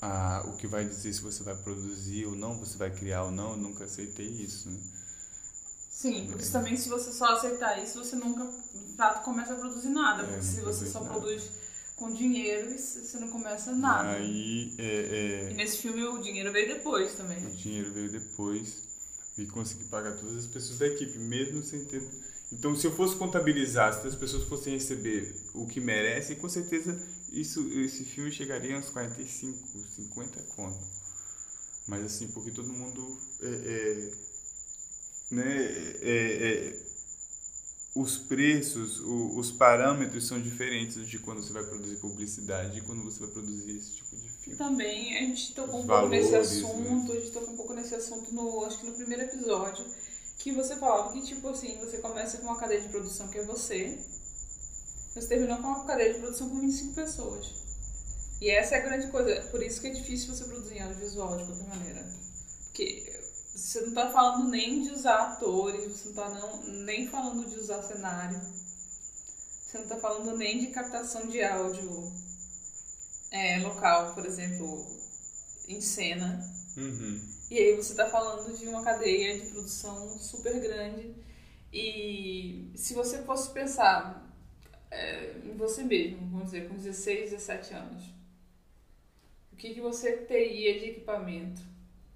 a, 0.00 0.44
o 0.46 0.56
que 0.56 0.66
vai 0.66 0.84
dizer 0.86 1.12
se 1.12 1.20
você 1.20 1.44
vai 1.44 1.54
produzir 1.54 2.24
ou 2.26 2.34
não, 2.34 2.58
você 2.58 2.78
vai 2.78 2.90
criar 2.90 3.24
ou 3.24 3.30
não. 3.30 3.50
Eu 3.50 3.58
nunca 3.58 3.84
aceitei 3.84 4.26
isso. 4.26 4.70
Né? 4.70 4.80
Sim, 5.90 6.28
porque 6.30 6.46
é. 6.46 6.50
também 6.50 6.76
se 6.78 6.88
você 6.88 7.12
só 7.12 7.26
aceitar 7.26 7.80
isso, 7.84 8.02
você 8.02 8.16
nunca, 8.16 8.44
de 8.46 8.96
fato, 8.96 9.22
começa 9.22 9.52
a 9.52 9.56
produzir 9.56 9.90
nada. 9.90 10.22
É, 10.22 10.26
porque 10.26 10.42
se 10.42 10.60
você 10.62 10.86
só 10.86 11.00
nada. 11.00 11.12
produz 11.12 11.61
com 11.96 12.12
dinheiro, 12.12 12.76
você 12.76 13.18
não 13.18 13.28
começa 13.28 13.72
nada. 13.72 14.10
Aí, 14.10 14.74
é, 14.78 15.46
é, 15.46 15.50
E 15.50 15.54
nesse 15.54 15.78
filme 15.78 16.02
o 16.04 16.18
dinheiro 16.18 16.52
veio 16.52 16.68
depois 16.68 17.14
também. 17.14 17.44
O 17.46 17.50
dinheiro 17.50 17.92
veio 17.92 18.10
depois. 18.10 18.90
e 19.38 19.46
conseguir 19.46 19.84
pagar 19.84 20.12
todas 20.16 20.36
as 20.36 20.46
pessoas 20.46 20.78
da 20.78 20.86
equipe, 20.86 21.18
mesmo 21.18 21.62
sem 21.62 21.84
ter. 21.86 22.02
Então, 22.52 22.76
se 22.76 22.86
eu 22.86 22.94
fosse 22.94 23.16
contabilizar, 23.16 23.98
se 23.98 24.06
as 24.06 24.14
pessoas 24.14 24.44
fossem 24.44 24.74
receber 24.74 25.34
o 25.54 25.66
que 25.66 25.80
merecem, 25.80 26.36
com 26.36 26.48
certeza 26.48 27.00
isso, 27.32 27.66
esse 27.72 28.04
filme 28.04 28.30
chegaria 28.30 28.76
uns 28.76 28.90
45, 28.90 29.58
50 29.96 30.42
conto. 30.54 30.84
Mas 31.88 32.04
assim, 32.04 32.28
porque 32.28 32.50
todo 32.50 32.72
mundo 32.72 33.18
é, 33.40 33.48
é 33.48 34.10
né, 35.32 35.56
é, 36.02 36.12
é, 36.12 36.76
os 37.94 38.16
preços, 38.16 39.00
o, 39.00 39.38
os 39.38 39.50
parâmetros 39.50 40.26
são 40.26 40.40
diferentes 40.40 41.06
de 41.06 41.18
quando 41.18 41.42
você 41.42 41.52
vai 41.52 41.62
produzir 41.64 41.96
publicidade 41.96 42.78
e 42.78 42.80
quando 42.80 43.04
você 43.04 43.20
vai 43.20 43.28
produzir 43.28 43.76
esse 43.76 43.96
tipo 43.96 44.16
de 44.16 44.28
filme. 44.30 44.58
Também 44.58 45.16
a 45.18 45.20
gente 45.20 45.54
tocou 45.54 45.80
os 45.80 45.84
um 45.84 45.88
pouco 45.88 46.08
nesse 46.08 46.32
né? 46.32 46.38
assunto, 46.38 47.12
né? 47.12 47.18
a 47.18 47.20
gente 47.20 47.32
tocou 47.32 47.52
um 47.52 47.56
pouco 47.56 47.74
nesse 47.74 47.94
assunto 47.94 48.34
no, 48.34 48.64
acho 48.64 48.78
que 48.78 48.86
no 48.86 48.94
primeiro 48.94 49.24
episódio, 49.24 49.84
que 50.38 50.52
você 50.52 50.76
falava 50.76 51.12
que 51.12 51.20
tipo 51.22 51.46
assim, 51.48 51.76
você 51.78 51.98
começa 51.98 52.38
com 52.38 52.46
uma 52.46 52.58
cadeia 52.58 52.80
de 52.80 52.88
produção 52.88 53.28
que 53.28 53.38
é 53.38 53.44
você, 53.44 53.98
você 55.14 55.28
terminou 55.28 55.58
com 55.58 55.64
uma 55.64 55.84
cadeia 55.84 56.14
de 56.14 56.20
produção 56.20 56.48
com 56.48 56.60
25 56.60 56.94
pessoas. 56.94 57.62
E 58.40 58.50
essa 58.50 58.74
é 58.74 58.78
a 58.78 58.82
grande 58.82 59.08
coisa, 59.08 59.42
por 59.50 59.62
isso 59.62 59.80
que 59.80 59.88
é 59.88 59.90
difícil 59.90 60.34
você 60.34 60.44
produzir 60.44 60.80
audiovisual 60.80 61.36
de 61.36 61.44
qualquer 61.44 61.68
maneira. 61.68 62.10
Porque 62.64 63.11
você 63.62 63.80
não 63.80 63.88
está 63.90 64.10
falando 64.10 64.50
nem 64.50 64.82
de 64.82 64.90
usar 64.90 65.34
atores, 65.34 65.92
você 65.92 66.08
não 66.08 66.10
está 66.10 66.28
não, 66.28 66.66
nem 66.84 67.06
falando 67.06 67.48
de 67.48 67.54
usar 67.60 67.80
cenário. 67.82 68.40
Você 68.40 69.78
não 69.78 69.84
está 69.84 69.96
falando 69.98 70.36
nem 70.36 70.58
de 70.58 70.66
captação 70.72 71.28
de 71.28 71.40
áudio 71.44 72.12
é, 73.30 73.60
local, 73.60 74.14
por 74.14 74.26
exemplo, 74.26 74.84
em 75.68 75.80
cena. 75.80 76.44
Uhum. 76.76 77.20
E 77.50 77.58
aí 77.58 77.76
você 77.76 77.92
está 77.92 78.10
falando 78.10 78.52
de 78.58 78.66
uma 78.66 78.82
cadeia 78.82 79.38
de 79.38 79.50
produção 79.50 80.18
super 80.18 80.60
grande. 80.60 81.14
E 81.72 82.72
se 82.74 82.94
você 82.94 83.22
fosse 83.22 83.50
pensar 83.50 84.28
é, 84.90 85.36
em 85.44 85.56
você 85.56 85.84
mesmo, 85.84 86.18
vamos 86.30 86.46
dizer, 86.46 86.68
com 86.68 86.74
16, 86.74 87.30
17 87.30 87.74
anos, 87.74 88.04
o 89.52 89.56
que, 89.56 89.72
que 89.72 89.80
você 89.80 90.16
teria 90.16 90.80
de 90.80 90.86
equipamento? 90.86 91.71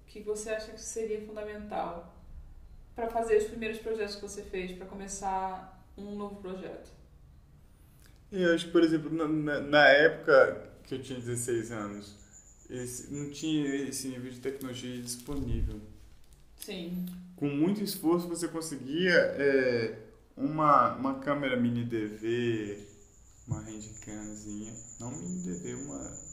O 0.07 0.09
que 0.09 0.21
você 0.21 0.51
acha 0.51 0.71
que 0.71 0.81
seria 0.81 1.19
fundamental 1.25 2.15
para 2.95 3.09
fazer 3.09 3.39
os 3.39 3.43
primeiros 3.43 3.77
projetos 3.79 4.15
que 4.15 4.21
você 4.21 4.41
fez, 4.41 4.71
para 4.71 4.85
começar 4.85 5.85
um 5.97 6.15
novo 6.15 6.37
projeto? 6.37 6.89
Eu 8.31 8.55
acho 8.55 8.67
que, 8.67 8.71
por 8.71 8.83
exemplo, 8.83 9.13
na, 9.13 9.59
na 9.59 9.87
época 9.89 10.71
que 10.85 10.95
eu 10.95 11.01
tinha 11.01 11.19
16 11.19 11.71
anos, 11.73 12.15
esse, 12.69 13.13
não 13.13 13.29
tinha 13.31 13.75
esse 13.75 14.07
nível 14.07 14.31
de 14.31 14.39
tecnologia 14.39 15.01
disponível. 15.01 15.81
Sim. 16.55 17.05
Com 17.35 17.49
muito 17.49 17.83
esforço 17.83 18.29
você 18.29 18.47
conseguia 18.47 19.13
é, 19.13 19.99
uma, 20.37 20.95
uma 20.95 21.19
câmera 21.19 21.57
mini 21.57 21.83
DV, 21.83 22.87
uma 23.45 23.59
handcamzinha, 23.59 24.73
não 25.01 25.11
mini 25.11 25.43
DV, 25.43 25.73
uma 25.75 26.26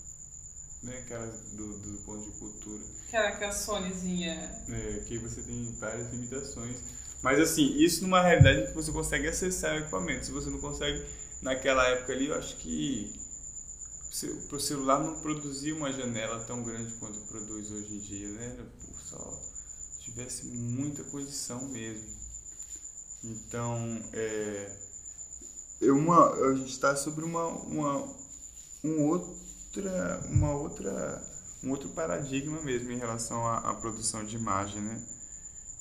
né, 0.85 1.05
do, 1.53 1.79
do 1.79 1.99
ponto 2.05 2.31
de 2.31 2.39
cultura. 2.39 2.83
Aquela, 3.09 3.29
aquela 3.29 3.53
Sonyzinha. 3.53 4.65
É, 4.69 5.01
que 5.07 5.19
você 5.19 5.43
tem 5.43 5.73
várias 5.79 6.13
limitações. 6.13 6.77
Mas 7.23 7.41
assim, 7.41 7.77
isso 7.79 8.03
numa 8.03 8.21
realidade 8.21 8.69
que 8.69 8.75
você 8.75 8.93
consegue 8.93 9.27
acessar 9.27 9.75
o 9.75 9.79
equipamento. 9.79 10.27
Se 10.27 10.33
você 10.33 10.51
não 10.51 10.61
consegue, 10.61 11.05
naquela 11.41 11.87
época 11.89 12.13
ali, 12.13 12.27
eu 12.27 12.35
acho 12.35 12.57
que 12.57 13.13
o 14.53 14.61
celular 14.61 15.03
não 15.03 15.21
produzia 15.21 15.75
uma 15.75 15.93
janela 15.93 16.45
tão 16.45 16.63
grande 16.63 16.93
quanto 16.95 17.19
produz 17.21 17.71
hoje 17.73 17.95
em 17.95 17.99
dia, 17.99 18.29
né? 18.29 18.67
Só 19.05 19.43
tivesse 20.01 20.47
muita 20.47 21.03
condição 21.05 21.67
mesmo. 21.69 22.07
Então, 23.25 23.79
é, 24.13 24.77
uma, 25.81 26.31
a 26.31 26.55
gente 26.55 26.71
está 26.71 26.95
sobre 26.95 27.25
uma, 27.25 27.47
uma, 27.47 28.15
um 28.85 29.09
outro 29.09 29.44
outra, 29.75 30.21
uma 30.31 30.55
outra, 30.55 31.23
um 31.63 31.71
outro 31.71 31.89
paradigma 31.91 32.61
mesmo 32.63 32.93
em 32.93 32.99
relação 32.99 33.47
à, 33.47 33.59
à 33.59 33.75
produção 33.75 34.25
de 34.25 34.37
imagem, 34.37 34.81
né? 34.81 35.03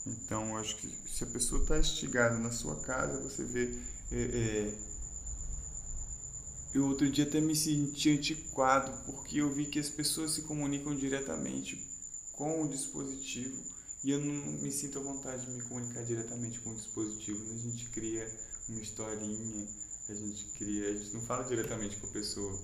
Então, 0.06 0.58
acho 0.58 0.75
que 0.77 0.88
se 1.10 1.23
a 1.23 1.27
pessoa 1.27 1.62
está 1.62 1.79
estigada 1.79 2.38
na 2.38 2.51
sua 2.51 2.75
casa, 2.82 3.21
você 3.21 3.43
vê. 3.43 3.73
É, 4.12 4.21
é, 4.21 4.93
eu 6.73 6.88
outro 6.88 7.10
dia 7.10 7.23
até 7.23 7.39
me 7.39 7.56
senti 7.56 8.10
antiquado, 8.10 9.06
porque 9.06 9.38
eu 9.38 9.51
vi 9.51 9.65
que 9.65 9.79
as 9.79 9.89
pessoas 9.89 10.32
se 10.32 10.41
comunicam 10.41 10.95
diretamente 10.95 11.79
com 12.34 12.63
o 12.63 12.67
dispositivo 12.67 13.56
e 14.03 14.10
eu 14.12 14.19
não 14.19 14.34
me 14.60 14.71
sinto 14.71 14.97
à 14.97 15.01
vontade 15.01 15.45
de 15.45 15.51
me 15.51 15.62
comunicar 15.62 16.03
diretamente 16.03 16.60
com 16.60 16.71
o 16.71 16.75
dispositivo. 16.75 17.41
Né? 17.45 17.53
A 17.53 17.69
gente 17.69 17.89
cria 17.89 18.27
uma 18.67 18.82
historinha, 18.82 19.67
a 20.10 20.13
gente 20.13 20.45
cria, 20.58 20.89
a 20.89 20.93
gente 20.93 21.13
não 21.13 21.21
fala 21.21 21.43
diretamente 21.43 21.95
com 21.97 22.08
a 22.08 22.10
pessoa. 22.10 22.60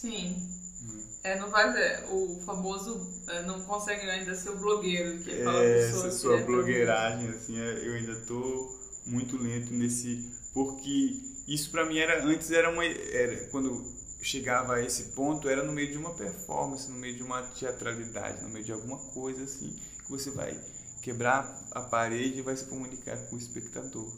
Sim. 0.00 0.48
Hum. 0.82 1.02
É, 1.22 1.38
não 1.38 1.50
vai 1.50 1.68
é, 1.78 2.06
o 2.10 2.40
famoso 2.46 3.06
é, 3.28 3.42
não 3.42 3.60
consegue 3.64 4.08
ainda 4.08 4.34
ser 4.34 4.48
o 4.48 4.56
blogueiro 4.56 5.18
que 5.18 5.30
é, 5.30 5.44
fala 5.44 5.62
essa 5.62 6.10
sua 6.10 6.38
blogueiragem 6.38 7.28
assim, 7.28 7.60
é, 7.60 7.86
eu 7.86 7.92
ainda 7.92 8.14
tô 8.20 8.74
muito 9.04 9.36
lento 9.36 9.74
nesse 9.74 10.32
porque 10.54 11.20
isso 11.46 11.70
para 11.70 11.84
mim 11.84 11.98
era 11.98 12.24
antes 12.24 12.50
era 12.50 12.70
uma 12.70 12.82
era 12.86 13.44
quando 13.50 13.84
chegava 14.22 14.76
a 14.76 14.82
esse 14.82 15.12
ponto 15.12 15.50
era 15.50 15.62
no 15.62 15.72
meio 15.72 15.90
de 15.90 15.98
uma 15.98 16.14
performance, 16.14 16.90
no 16.90 16.96
meio 16.96 17.16
de 17.16 17.22
uma 17.22 17.42
teatralidade, 17.42 18.42
no 18.42 18.48
meio 18.48 18.64
de 18.64 18.72
alguma 18.72 18.96
coisa 18.96 19.44
assim 19.44 19.78
que 20.04 20.10
você 20.10 20.30
vai 20.30 20.58
quebrar 21.02 21.68
a 21.72 21.82
parede 21.82 22.38
e 22.38 22.42
vai 22.42 22.56
se 22.56 22.64
comunicar 22.64 23.18
com 23.26 23.36
o 23.36 23.38
espectador. 23.38 24.10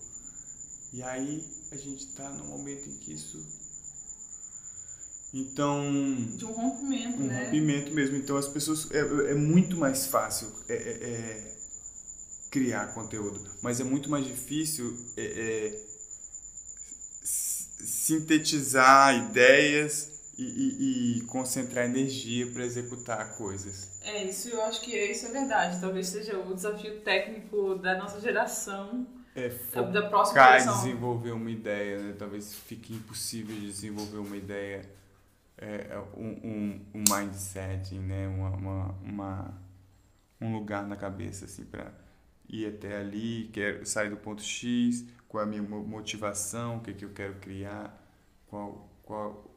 E 0.93 1.03
aí 1.03 1.45
a 1.73 1.77
gente 1.77 2.07
está 2.07 2.29
no 2.31 2.45
momento 2.45 2.89
em 2.89 2.99
que 2.99 3.15
isso 3.15 3.45
então. 5.33 5.83
De 6.37 6.45
um 6.45 6.53
rompimento, 6.53 7.23
um 7.23 7.27
né? 7.27 7.45
rompimento 7.45 7.93
mesmo. 7.93 8.17
Então 8.17 8.37
as 8.37 8.49
pessoas. 8.49 8.91
É, 8.91 9.31
é 9.31 9.35
muito 9.35 9.77
mais 9.77 10.07
fácil 10.07 10.53
é, 10.69 10.75
é, 10.75 10.79
é 10.79 11.53
criar 12.51 12.93
conteúdo, 12.93 13.41
mas 13.63 13.81
é 13.81 13.85
muito 13.85 14.11
mais 14.11 14.27
difícil 14.27 14.95
é, 15.17 15.23
é, 15.23 15.81
sintetizar 17.23 19.15
ideias 19.17 20.13
e, 20.37 20.43
e, 20.43 21.19
e 21.19 21.21
concentrar 21.23 21.87
energia 21.87 22.47
para 22.53 22.63
executar 22.65 23.37
coisas. 23.39 23.89
É, 24.03 24.25
isso 24.25 24.51
eu 24.51 24.61
acho 24.63 24.83
que 24.83 24.95
isso 24.95 25.27
é 25.27 25.31
verdade. 25.31 25.81
Talvez 25.81 26.09
seja 26.09 26.39
o 26.39 26.55
desafio 26.55 27.01
técnico 27.01 27.77
da 27.77 27.97
nossa 27.97 28.21
geração. 28.21 29.07
É, 29.35 29.49
da 29.91 30.11
próxima 30.11 30.43
geração. 30.43 30.77
desenvolver 30.83 31.31
uma 31.31 31.51
ideia, 31.51 31.99
né? 31.99 32.15
Talvez 32.19 32.55
fique 32.55 32.93
impossível 32.93 33.57
de 33.57 33.67
desenvolver 33.67 34.19
uma 34.19 34.37
ideia 34.37 34.87
é, 35.63 35.87
é, 35.91 35.99
um, 36.17 36.85
um, 36.93 37.05
mindset, 37.09 37.95
né? 37.95 38.27
Uma, 38.27 38.51
uma, 38.51 38.89
uma, 39.03 39.63
um 40.41 40.53
lugar 40.53 40.85
na 40.87 40.97
cabeça 40.97 41.45
assim 41.45 41.65
para 41.65 41.95
ir 42.49 42.67
até 42.67 42.99
ali, 42.99 43.49
quero 43.53 43.87
sair 43.87 44.11
do 44.11 44.17
ponto 44.17 44.43
X, 44.43 45.05
qual 45.29 45.45
é 45.45 45.47
a 45.47 45.49
minha 45.49 45.63
motivação, 45.63 46.79
o 46.79 46.81
que, 46.81 46.93
que 46.93 47.05
eu 47.05 47.13
quero 47.13 47.37
criar, 47.37 47.97
qual, 48.49 48.91
qual, 49.05 49.51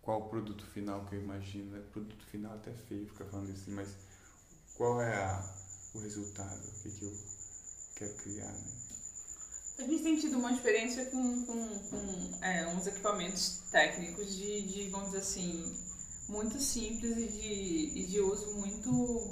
qual 0.00 0.20
o 0.22 0.28
produto 0.30 0.64
final 0.66 1.04
que 1.04 1.14
eu 1.14 1.20
imagino. 1.20 1.72
Né? 1.72 1.82
Produto 1.92 2.24
final 2.26 2.54
até 2.54 2.72
feio 2.72 3.06
ficar 3.06 3.26
falando 3.26 3.50
assim, 3.52 3.72
mas 3.72 3.94
qual 4.74 5.00
é 5.02 5.14
a, 5.14 5.54
o 5.94 6.00
resultado, 6.00 6.58
o 6.58 6.82
que, 6.82 6.90
que 6.90 7.04
eu 7.04 7.12
quero 7.96 8.14
criar. 8.16 8.50
Né? 8.50 8.89
A 9.80 9.84
gente 9.84 10.02
tem 10.02 10.16
tido 10.18 10.36
uma 10.36 10.52
experiência 10.52 11.06
com, 11.06 11.46
com, 11.46 11.78
com 11.88 12.44
é, 12.44 12.66
uns 12.68 12.86
equipamentos 12.86 13.62
técnicos 13.70 14.36
de, 14.36 14.60
de, 14.62 14.90
vamos 14.90 15.06
dizer 15.06 15.20
assim, 15.20 15.74
muito 16.28 16.60
simples 16.60 17.16
e 17.16 17.26
de, 17.28 17.98
e 17.98 18.06
de 18.06 18.20
uso 18.20 18.58
muito, 18.58 19.30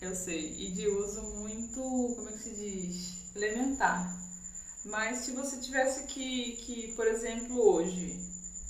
eu 0.00 0.14
sei, 0.14 0.54
e 0.56 0.70
de 0.70 0.86
uso 0.86 1.20
muito, 1.20 1.80
como 2.14 2.28
é 2.28 2.32
que 2.32 2.38
se 2.38 2.50
diz, 2.50 3.34
elementar. 3.34 4.16
Mas 4.84 5.24
se 5.24 5.32
você 5.32 5.56
tivesse 5.56 6.04
que, 6.04 6.52
que 6.58 6.92
por 6.92 7.08
exemplo, 7.08 7.60
hoje, 7.60 8.20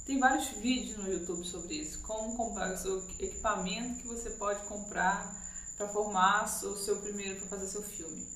tem 0.07 0.19
vários 0.19 0.49
vídeos 0.49 0.97
no 0.97 1.13
YouTube 1.13 1.45
sobre 1.45 1.75
isso, 1.75 2.01
como 2.01 2.39
comprar 2.39 2.73
o 2.73 2.79
seu 2.79 3.07
equipamento 3.19 4.01
que 4.01 4.09
você 4.09 4.31
pode 4.31 4.65
comprar 4.65 5.45
para 5.77 5.89
formar 5.89 6.45
o 6.45 6.77
seu 6.79 6.97
primeiro, 7.03 7.37
para 7.41 7.49
fazer 7.49 7.67
seu 7.67 7.83
filme. 7.83 8.36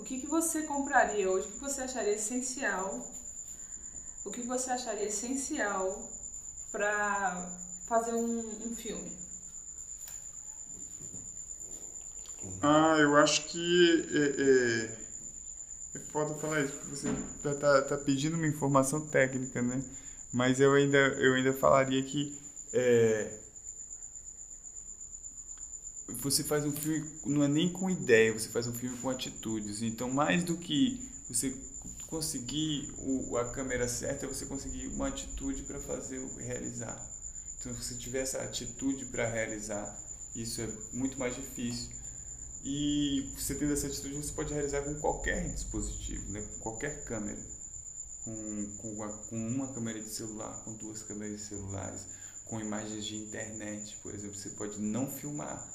O 0.00 0.02
que, 0.02 0.18
que 0.18 0.26
você 0.26 0.62
compraria 0.62 1.30
hoje? 1.30 1.46
O 1.46 1.52
que 1.52 1.60
você 1.60 1.82
acharia 1.82 2.14
essencial? 2.14 3.06
O 4.24 4.30
que 4.30 4.40
você 4.40 4.70
acharia 4.70 5.06
essencial 5.06 6.10
para 6.72 7.50
fazer 7.86 8.14
um, 8.14 8.38
um 8.38 8.74
filme? 8.74 9.12
Ah, 12.62 12.96
eu 12.98 13.14
acho 13.18 13.44
que 13.48 14.08
é, 14.10 14.42
é, 14.42 15.98
é 15.98 15.98
foda 16.10 16.34
falar 16.36 16.62
isso, 16.62 16.72
porque 16.72 16.96
você 16.96 17.08
tá, 17.42 17.54
tá, 17.54 17.82
tá, 17.82 17.98
pedindo 17.98 18.36
uma 18.36 18.46
informação 18.46 19.06
técnica, 19.06 19.60
né? 19.60 19.84
Mas 20.32 20.60
eu 20.60 20.72
ainda, 20.72 20.96
eu 20.96 21.34
ainda 21.34 21.52
falaria 21.52 22.02
que 22.02 22.38
é, 22.72 23.38
você 26.20 26.44
faz 26.44 26.64
um 26.64 26.72
filme 26.72 27.08
não 27.26 27.42
é 27.42 27.48
nem 27.48 27.72
com 27.72 27.90
ideia, 27.90 28.32
você 28.32 28.48
faz 28.48 28.66
um 28.66 28.72
filme 28.72 28.96
com 28.98 29.10
atitudes. 29.10 29.82
Então, 29.82 30.10
mais 30.10 30.44
do 30.44 30.56
que 30.56 31.00
você 31.28 31.54
conseguir 32.06 32.92
o, 32.98 33.36
a 33.36 33.50
câmera 33.52 33.88
certa, 33.88 34.26
é 34.26 34.28
você 34.28 34.44
conseguir 34.46 34.88
uma 34.88 35.08
atitude 35.08 35.62
para 35.62 35.78
fazer 35.78 36.20
realizar. 36.38 37.00
Então, 37.58 37.72
se 37.74 37.82
você 37.82 37.94
tiver 37.94 38.20
essa 38.20 38.42
atitude 38.42 39.04
para 39.06 39.28
realizar, 39.28 39.96
isso 40.34 40.60
é 40.60 40.68
muito 40.92 41.18
mais 41.18 41.34
difícil. 41.34 41.90
E 42.64 43.32
você 43.36 43.54
tendo 43.54 43.72
essa 43.72 43.86
atitude, 43.86 44.16
você 44.16 44.32
pode 44.32 44.52
realizar 44.52 44.82
com 44.82 44.94
qualquer 44.96 45.48
dispositivo, 45.54 46.30
né? 46.32 46.42
com 46.42 46.58
qualquer 46.60 47.04
câmera. 47.04 47.40
Com, 48.24 48.76
com, 48.76 48.92
uma, 48.92 49.08
com 49.08 49.36
uma 49.36 49.72
câmera 49.72 49.98
de 50.00 50.10
celular, 50.10 50.62
com 50.64 50.74
duas 50.74 51.02
câmeras 51.02 51.40
de 51.40 51.46
celulares, 51.46 52.06
com 52.44 52.60
imagens 52.60 53.06
de 53.06 53.16
internet, 53.16 53.96
por 54.02 54.14
exemplo. 54.14 54.36
Você 54.36 54.50
pode 54.50 54.78
não 54.78 55.10
filmar, 55.10 55.66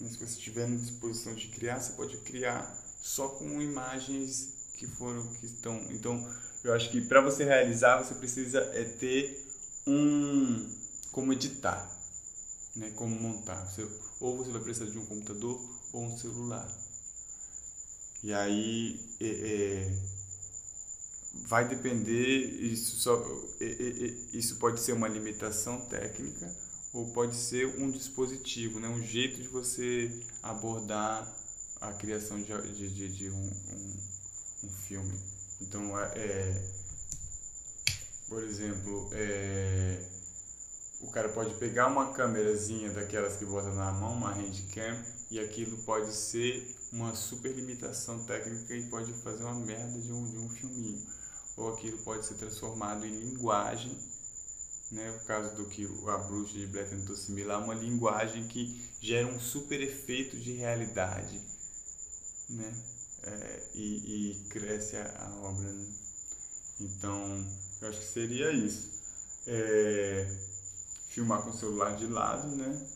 mas 0.00 0.12
se 0.12 0.18
você 0.18 0.38
estiver 0.38 0.66
na 0.68 0.76
disposição 0.76 1.34
de 1.34 1.48
criar, 1.48 1.80
você 1.80 1.92
pode 1.92 2.16
criar 2.18 2.76
só 3.00 3.28
com 3.28 3.60
imagens 3.60 4.54
que 4.76 4.86
foram 4.86 5.26
que 5.34 5.46
estão. 5.46 5.76
Então, 5.90 6.26
eu 6.64 6.72
acho 6.72 6.90
que 6.90 7.00
para 7.00 7.20
você 7.20 7.44
realizar, 7.44 8.02
você 8.02 8.14
precisa 8.14 8.60
é 8.74 8.84
ter 8.84 9.46
um 9.86 10.68
como 11.12 11.32
editar, 11.32 11.90
né? 12.76 12.90
Como 12.96 13.14
montar. 13.14 13.64
Você, 13.66 13.86
ou 14.20 14.38
você 14.38 14.50
vai 14.50 14.60
precisar 14.62 14.90
de 14.90 14.98
um 14.98 15.06
computador 15.06 15.60
ou 15.92 16.04
um 16.04 16.16
celular. 16.16 16.68
E 18.22 18.32
aí 18.32 19.00
é, 19.20 19.26
é, 19.26 19.98
vai 21.46 21.66
depender 21.66 22.38
isso 22.62 22.96
só 22.96 23.16
é, 23.60 23.64
é, 23.64 24.06
é, 24.06 24.14
isso 24.32 24.56
pode 24.56 24.80
ser 24.80 24.92
uma 24.92 25.08
limitação 25.08 25.80
técnica 25.86 26.54
ou 26.92 27.12
pode 27.12 27.36
ser 27.36 27.66
um 27.80 27.90
dispositivo, 27.90 28.80
né? 28.80 28.88
Um 28.88 29.02
jeito 29.02 29.40
de 29.40 29.48
você 29.48 30.10
abordar 30.42 31.32
a 31.80 31.92
criação 31.92 32.40
de, 32.42 32.72
de, 32.72 32.88
de, 32.94 33.08
de 33.08 33.30
um, 33.30 33.50
um, 33.72 33.96
um, 34.64 34.68
filme. 34.68 35.18
Então, 35.60 35.98
é, 35.98 36.12
é 36.16 36.80
por 38.28 38.44
exemplo, 38.44 39.08
é, 39.12 40.04
o 41.00 41.10
cara 41.10 41.28
pode 41.30 41.54
pegar 41.54 41.86
uma 41.86 42.12
câmerazinha 42.12 42.90
daquelas 42.92 43.36
que 43.36 43.44
bota 43.44 43.72
na 43.72 43.90
mão, 43.92 44.12
uma 44.12 44.32
handcam, 44.32 45.02
e 45.30 45.40
aquilo 45.40 45.78
pode 45.78 46.12
ser 46.12 46.76
uma 46.92 47.14
super 47.14 47.52
limitação 47.52 48.24
técnica 48.24 48.74
e 48.74 48.86
pode 48.86 49.12
fazer 49.14 49.44
uma 49.44 49.54
merda 49.54 49.98
de 49.98 50.12
um, 50.12 50.28
de 50.28 50.38
um 50.38 50.48
filminho. 50.48 51.00
Ou 51.56 51.72
aquilo 51.74 51.98
pode 51.98 52.26
ser 52.26 52.34
transformado 52.34 53.04
em 53.06 53.18
linguagem, 53.18 53.96
né? 54.90 55.10
o 55.10 55.24
caso 55.26 55.56
do 55.56 55.66
que 55.66 55.88
a 56.08 56.18
bruxa 56.18 56.58
de 56.58 56.66
Blair 56.66 56.88
tentou 56.88 57.16
similar, 57.16 57.62
uma 57.62 57.74
linguagem 57.74 58.46
que 58.48 58.82
gera 59.00 59.26
um 59.26 59.40
super 59.40 59.80
efeito 59.80 60.36
de 60.36 60.52
realidade 60.52 61.40
né? 62.50 62.74
É, 63.22 63.62
e, 63.74 64.32
e, 64.32 64.48
cresce 64.48 64.96
a, 64.96 65.26
a 65.26 65.34
obra. 65.42 65.72
Né? 65.72 65.86
Então, 66.80 67.46
eu 67.80 67.88
acho 67.88 68.00
que 68.00 68.06
seria 68.06 68.50
isso. 68.50 68.90
É, 69.46 70.26
filmar 71.08 71.42
com 71.42 71.50
o 71.50 71.56
celular 71.56 71.96
de 71.96 72.06
lado, 72.06 72.54
né? 72.56 72.86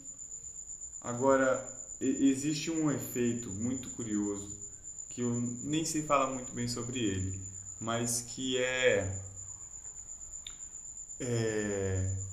Agora, 1.00 1.66
existe 2.00 2.70
um 2.70 2.90
efeito 2.90 3.50
muito 3.50 3.90
curioso 3.90 4.48
que 5.10 5.20
eu 5.20 5.30
nem 5.62 5.84
sei 5.84 6.02
falar 6.02 6.32
muito 6.32 6.52
bem 6.52 6.66
sobre 6.66 6.98
ele, 6.98 7.40
mas 7.80 8.22
que 8.22 8.56
é, 8.56 9.23
é 11.26 12.24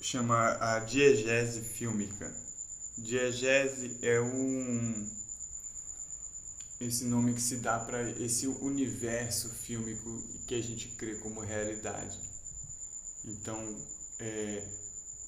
chama 0.00 0.56
a 0.60 0.80
diegese 0.80 1.60
fílmica. 1.60 2.32
Diegese 2.98 3.98
é 4.02 4.20
um 4.20 5.06
esse 6.80 7.04
nome 7.04 7.34
que 7.34 7.42
se 7.42 7.56
dá 7.56 7.78
para 7.78 8.10
esse 8.12 8.46
universo 8.46 9.50
fílmico 9.50 10.22
que 10.46 10.54
a 10.54 10.62
gente 10.62 10.88
crê 10.96 11.16
como 11.16 11.40
realidade. 11.40 12.18
Então, 13.26 13.76
é, 14.18 14.66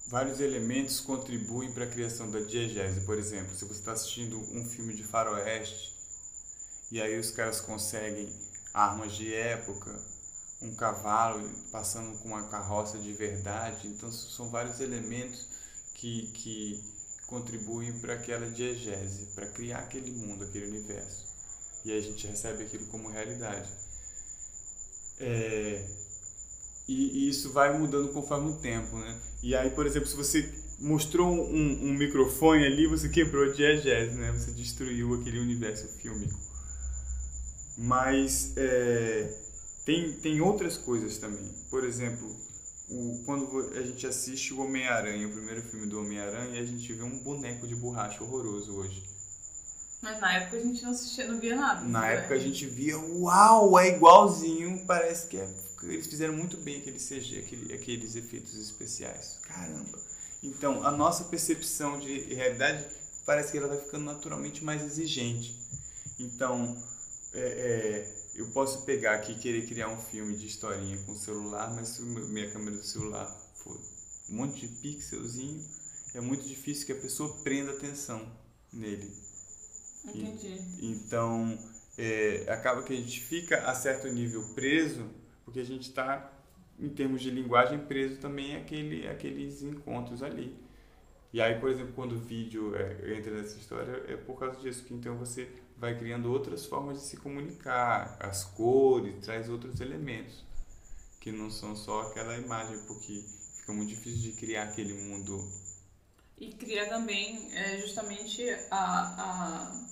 vários 0.09 0.41
elementos 0.41 0.99
contribuem 1.01 1.71
para 1.73 1.85
a 1.85 1.89
criação 1.89 2.31
da 2.31 2.41
diegese. 2.41 3.03
Por 3.03 3.19
exemplo, 3.19 3.55
se 3.55 3.67
você 3.67 3.81
está 3.81 3.93
assistindo 3.93 4.39
um 4.51 4.65
filme 4.65 4.95
de 4.95 5.05
faroeste 5.05 5.95
e 6.91 7.03
aí 7.03 7.19
os 7.19 7.31
caras 7.31 7.61
conseguem 7.61 8.33
armas 8.73 9.13
de 9.13 9.35
época, 9.35 9.95
um 10.63 10.75
cavalo 10.75 11.49
passando 11.71 12.17
com 12.19 12.29
uma 12.29 12.49
carroça 12.49 12.99
de 12.99 13.13
verdade, 13.13 13.89
então 13.89 14.11
são 14.11 14.49
vários 14.51 14.81
elementos 14.81 15.47
que, 15.95 16.31
que 16.35 16.81
contribuem 17.27 17.99
para 17.99 18.15
aquela 18.15 18.49
diegese, 18.51 19.27
para 19.35 19.47
criar 19.47 19.79
aquele 19.79 20.11
mundo, 20.11 20.45
aquele 20.45 20.67
universo. 20.67 21.27
E 21.85 21.93
a 21.93 22.01
gente 22.01 22.27
recebe 22.27 22.65
aquilo 22.65 22.87
como 22.87 23.09
realidade. 23.09 23.69
É, 25.19 25.85
e, 26.87 27.27
e, 27.27 27.29
isso 27.29 27.53
vai 27.53 27.77
mudando 27.77 28.13
conforme 28.13 28.51
o 28.51 28.57
tempo, 28.57 28.97
né? 28.97 29.21
E 29.43 29.55
aí, 29.55 29.71
por 29.71 29.87
exemplo, 29.87 30.09
se 30.09 30.17
você 30.17 30.49
mostrou 30.79 31.33
um, 31.33 31.91
um 31.91 31.95
microfone 31.95 32.67
ali, 32.67 32.87
você 32.87 33.09
quebrou 33.09 33.49
a 33.49 33.53
diegese, 33.53 34.17
né? 34.17 34.33
Você 34.33 34.51
destruiu 34.51 35.15
aquele 35.15 35.39
universo 35.39 35.89
fílmico. 36.01 36.39
Mas 37.79 38.53
é, 38.57 39.33
tem, 39.85 40.13
tem 40.13 40.41
outras 40.41 40.77
coisas 40.77 41.19
também. 41.19 41.53
Por 41.71 41.85
exemplo, 41.85 42.37
o, 42.89 43.23
quando 43.25 43.73
a 43.75 43.83
gente 43.83 44.07
assiste 44.07 44.55
o 44.55 44.61
Homem-Aranha, 44.61 45.27
o 45.27 45.33
primeiro 45.33 45.63
filme 45.63 45.87
do 45.87 46.01
Homem-Aranha, 46.01 46.61
a 46.61 46.65
gente 46.65 46.93
vê 46.93 47.03
um 47.03 47.19
boneco 47.19 47.67
de 47.67 47.75
borracha 47.75 48.23
horroroso 48.23 48.75
hoje. 48.75 49.03
Mas 50.01 50.21
na 50.21 50.33
época 50.35 50.57
a 50.57 50.61
gente 50.61 50.83
não 50.83 50.91
assistia, 50.91 51.29
não 51.29 51.39
via 51.39 51.55
nada. 51.55 51.85
Na 51.85 52.01
né? 52.01 52.15
época 52.17 52.35
a 52.35 52.39
gente 52.39 52.67
via, 52.67 52.99
uau, 52.99 53.79
é 53.79 53.89
igualzinho, 53.89 54.85
parece 54.87 55.29
que 55.29 55.37
é 55.37 55.49
eles 55.83 56.07
fizeram 56.07 56.35
muito 56.35 56.57
bem 56.57 56.79
aquele 56.79 56.99
CG, 56.99 57.41
aquele, 57.41 57.75
aqueles 57.75 58.15
efeitos 58.15 58.55
especiais. 58.55 59.39
Caramba! 59.43 59.99
Então, 60.43 60.85
a 60.87 60.91
nossa 60.91 61.25
percepção 61.25 61.99
de 61.99 62.35
realidade 62.35 62.85
parece 63.25 63.53
que 63.53 63.59
ela 63.59 63.69
vai 63.69 63.79
ficando 63.79 64.05
naturalmente 64.05 64.65
mais 64.65 64.83
exigente. 64.83 65.57
Então, 66.19 66.77
é, 67.33 67.41
é, 67.41 68.22
eu 68.35 68.51
posso 68.51 68.85
pegar 68.85 69.15
aqui 69.15 69.33
e 69.33 69.39
querer 69.39 69.67
criar 69.67 69.89
um 69.89 69.99
filme 69.99 70.37
de 70.37 70.47
historinha 70.47 70.99
com 71.05 71.15
celular, 71.15 71.75
mas 71.75 71.89
se 71.89 72.03
minha 72.03 72.51
câmera 72.51 72.77
do 72.77 72.85
celular 72.85 73.27
for 73.55 73.79
um 74.31 74.37
monte 74.37 74.67
de 74.67 74.69
pixelzinho, 74.81 75.63
é 76.15 76.21
muito 76.21 76.47
difícil 76.47 76.87
que 76.87 76.93
a 76.93 77.01
pessoa 77.01 77.43
prenda 77.43 77.73
atenção 77.73 78.27
nele. 78.73 79.13
Entendi. 80.05 80.61
E, 80.81 80.93
então, 80.93 81.59
é, 81.99 82.47
acaba 82.49 82.83
que 82.83 82.93
a 82.93 82.97
gente 82.97 83.21
fica 83.21 83.59
a 83.69 83.75
certo 83.75 84.09
nível 84.09 84.43
preso 84.55 85.09
porque 85.45 85.61
a 85.61 85.65
gente 85.65 85.89
está, 85.89 86.33
em 86.79 86.89
termos 86.89 87.21
de 87.21 87.31
linguagem, 87.31 87.79
preso 87.79 88.19
também 88.19 88.57
àquele, 88.57 89.07
àqueles 89.09 89.63
encontros 89.63 90.23
ali. 90.23 90.57
E 91.33 91.41
aí, 91.41 91.59
por 91.59 91.71
exemplo, 91.71 91.93
quando 91.95 92.13
o 92.13 92.21
vídeo 92.21 92.75
é, 92.77 93.17
entra 93.17 93.31
nessa 93.33 93.57
história, 93.57 94.05
é 94.07 94.17
por 94.17 94.39
causa 94.39 94.61
disso 94.61 94.85
que 94.85 94.93
então 94.93 95.17
você 95.17 95.49
vai 95.77 95.99
criando 95.99 96.31
outras 96.31 96.67
formas 96.67 97.01
de 97.01 97.07
se 97.07 97.17
comunicar, 97.17 98.17
as 98.21 98.45
cores, 98.45 99.25
traz 99.25 99.49
outros 99.49 99.81
elementos 99.81 100.45
que 101.21 101.33
não 101.33 101.51
são 101.51 101.75
só 101.75 102.03
aquela 102.03 102.37
imagem, 102.37 102.79
porque 102.87 103.25
fica 103.61 103.73
muito 103.73 103.91
difícil 103.91 104.33
de 104.33 104.39
criar 104.39 104.65
aquele 104.65 104.93
mundo. 104.93 105.39
E 106.37 106.53
cria 106.53 106.89
também 106.89 107.57
é, 107.57 107.79
justamente 107.79 108.43
a, 108.71 108.77
a 108.77 109.83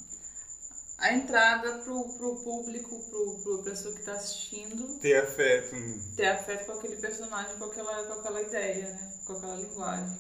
a 1.01 1.15
entrada 1.15 1.79
pro, 1.79 2.13
pro 2.19 2.45
público, 2.45 3.03
pro, 3.09 3.41
pro 3.43 3.65
pessoa 3.65 3.95
que 3.95 4.01
está 4.01 4.13
assistindo. 4.13 4.99
Ter 5.01 5.17
afeto. 5.17 5.75
Ter 6.15 6.27
afeto 6.27 6.67
com 6.67 6.73
aquele 6.73 6.97
personagem, 6.97 7.57
com 7.57 7.65
aquela, 7.65 8.05
com 8.05 8.13
aquela 8.21 8.43
ideia, 8.43 8.91
né? 8.91 9.13
Com 9.27 9.33
aquela 9.33 9.57
linguagem. 9.57 10.19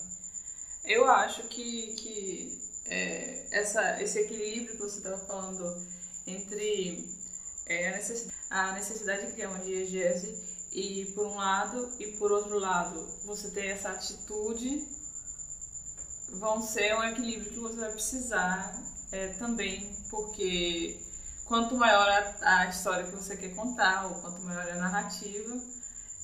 Eu 0.90 1.08
acho 1.08 1.44
que, 1.44 1.94
que 1.94 2.60
é, 2.86 3.46
essa, 3.52 4.02
esse 4.02 4.18
equilíbrio 4.18 4.72
que 4.72 4.82
você 4.82 4.98
estava 4.98 5.18
falando 5.18 5.80
entre 6.26 7.08
é, 7.64 7.90
a, 7.90 7.92
necessidade, 7.92 8.36
a 8.50 8.72
necessidade 8.72 9.26
de 9.26 9.32
criar 9.34 9.50
uma 9.50 9.60
diegese 9.60 10.36
e 10.72 11.04
por 11.14 11.28
um 11.28 11.36
lado 11.36 11.92
e 12.00 12.08
por 12.18 12.32
outro 12.32 12.58
lado 12.58 13.06
você 13.24 13.50
ter 13.50 13.68
essa 13.68 13.90
atitude 13.90 14.84
vão 16.30 16.60
ser 16.60 16.96
um 16.96 17.04
equilíbrio 17.04 17.52
que 17.52 17.60
você 17.60 17.76
vai 17.76 17.92
precisar 17.92 18.82
é, 19.12 19.28
também, 19.34 19.96
porque 20.10 21.00
quanto 21.44 21.76
maior 21.76 22.08
a, 22.08 22.62
a, 22.62 22.68
história 22.68 23.04
que 23.04 23.14
você 23.14 23.36
quer 23.36 23.54
contar, 23.54 24.06
ou 24.06 24.16
quanto 24.16 24.42
maior 24.42 24.68
a 24.68 24.74
narrativa, 24.74 25.56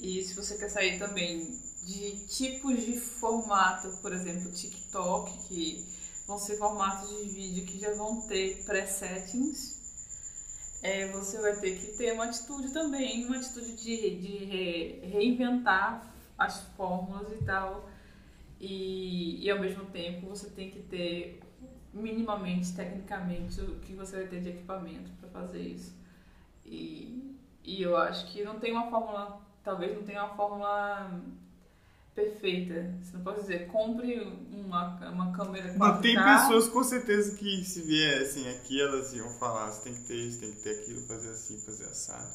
e 0.00 0.24
se 0.24 0.35
você 0.35 0.57
quer 0.59 0.70
sair 0.70 0.98
também 0.98 1.57
de 1.87 2.27
tipos 2.27 2.85
de 2.85 2.99
formato, 2.99 3.96
por 4.03 4.12
exemplo, 4.12 4.51
TikTok, 4.51 5.46
que 5.46 5.87
vão 6.27 6.37
ser 6.37 6.59
formatos 6.59 7.09
de 7.09 7.29
vídeo 7.29 7.64
que 7.64 7.79
já 7.79 7.94
vão 7.94 8.27
ter 8.27 8.64
presettings, 8.64 9.77
é, 10.83 11.12
você 11.12 11.40
vai 11.40 11.55
ter 11.61 11.79
que 11.79 11.96
ter 11.96 12.12
uma 12.12 12.25
atitude 12.25 12.72
também, 12.72 13.25
uma 13.27 13.37
atitude 13.37 13.77
de, 13.77 14.16
de 14.16 14.44
re, 14.44 15.01
reinventar 15.05 16.12
as 16.37 16.61
fórmulas 16.77 17.33
e 17.33 17.44
tal. 17.44 17.88
E, 18.61 19.44
e 19.44 19.51
ao 19.51 19.61
mesmo 19.61 19.85
tempo 19.87 20.27
você 20.27 20.51
tem 20.51 20.70
que 20.70 20.83
ter 20.83 21.40
minimamente, 21.94 22.75
tecnicamente, 22.75 23.61
o 23.61 23.79
que 23.79 23.94
você 23.94 24.16
vai 24.16 24.27
ter 24.27 24.40
de 24.40 24.49
equipamento 24.49 25.11
para 25.20 25.29
fazer 25.29 25.61
isso. 25.61 25.94
E, 26.64 27.37
e 27.62 27.81
eu 27.81 27.96
acho 27.96 28.27
que 28.33 28.42
não 28.42 28.59
tem 28.59 28.72
uma 28.72 28.90
fórmula, 28.90 29.40
talvez 29.62 29.94
não 29.94 30.03
tenha 30.03 30.25
uma 30.25 30.35
fórmula 30.35 31.22
perfeita. 32.16 32.94
Você 33.02 33.16
não 33.16 33.22
pode 33.22 33.42
dizer, 33.42 33.66
compre 33.68 34.18
uma, 34.50 35.11
uma 35.11 35.37
câmera 35.37 35.68
4K. 35.74 35.79
Não, 35.79 36.00
tem 36.00 36.16
pessoas 36.16 36.68
com 36.68 36.83
certeza 36.83 37.37
que 37.37 37.62
se 37.64 37.83
viessem 37.83 38.48
aqui, 38.48 38.81
elas 38.81 39.12
iam 39.12 39.29
falar, 39.38 39.70
você 39.70 39.83
tem 39.83 39.94
que 39.94 40.09
ter 40.09 40.14
isso, 40.14 40.40
tem 40.40 40.52
que 40.52 40.62
ter 40.62 40.70
aquilo, 40.81 41.07
fazer 41.07 41.31
assim, 41.31 41.61
fazer 41.61 41.85
assado. 41.85 42.35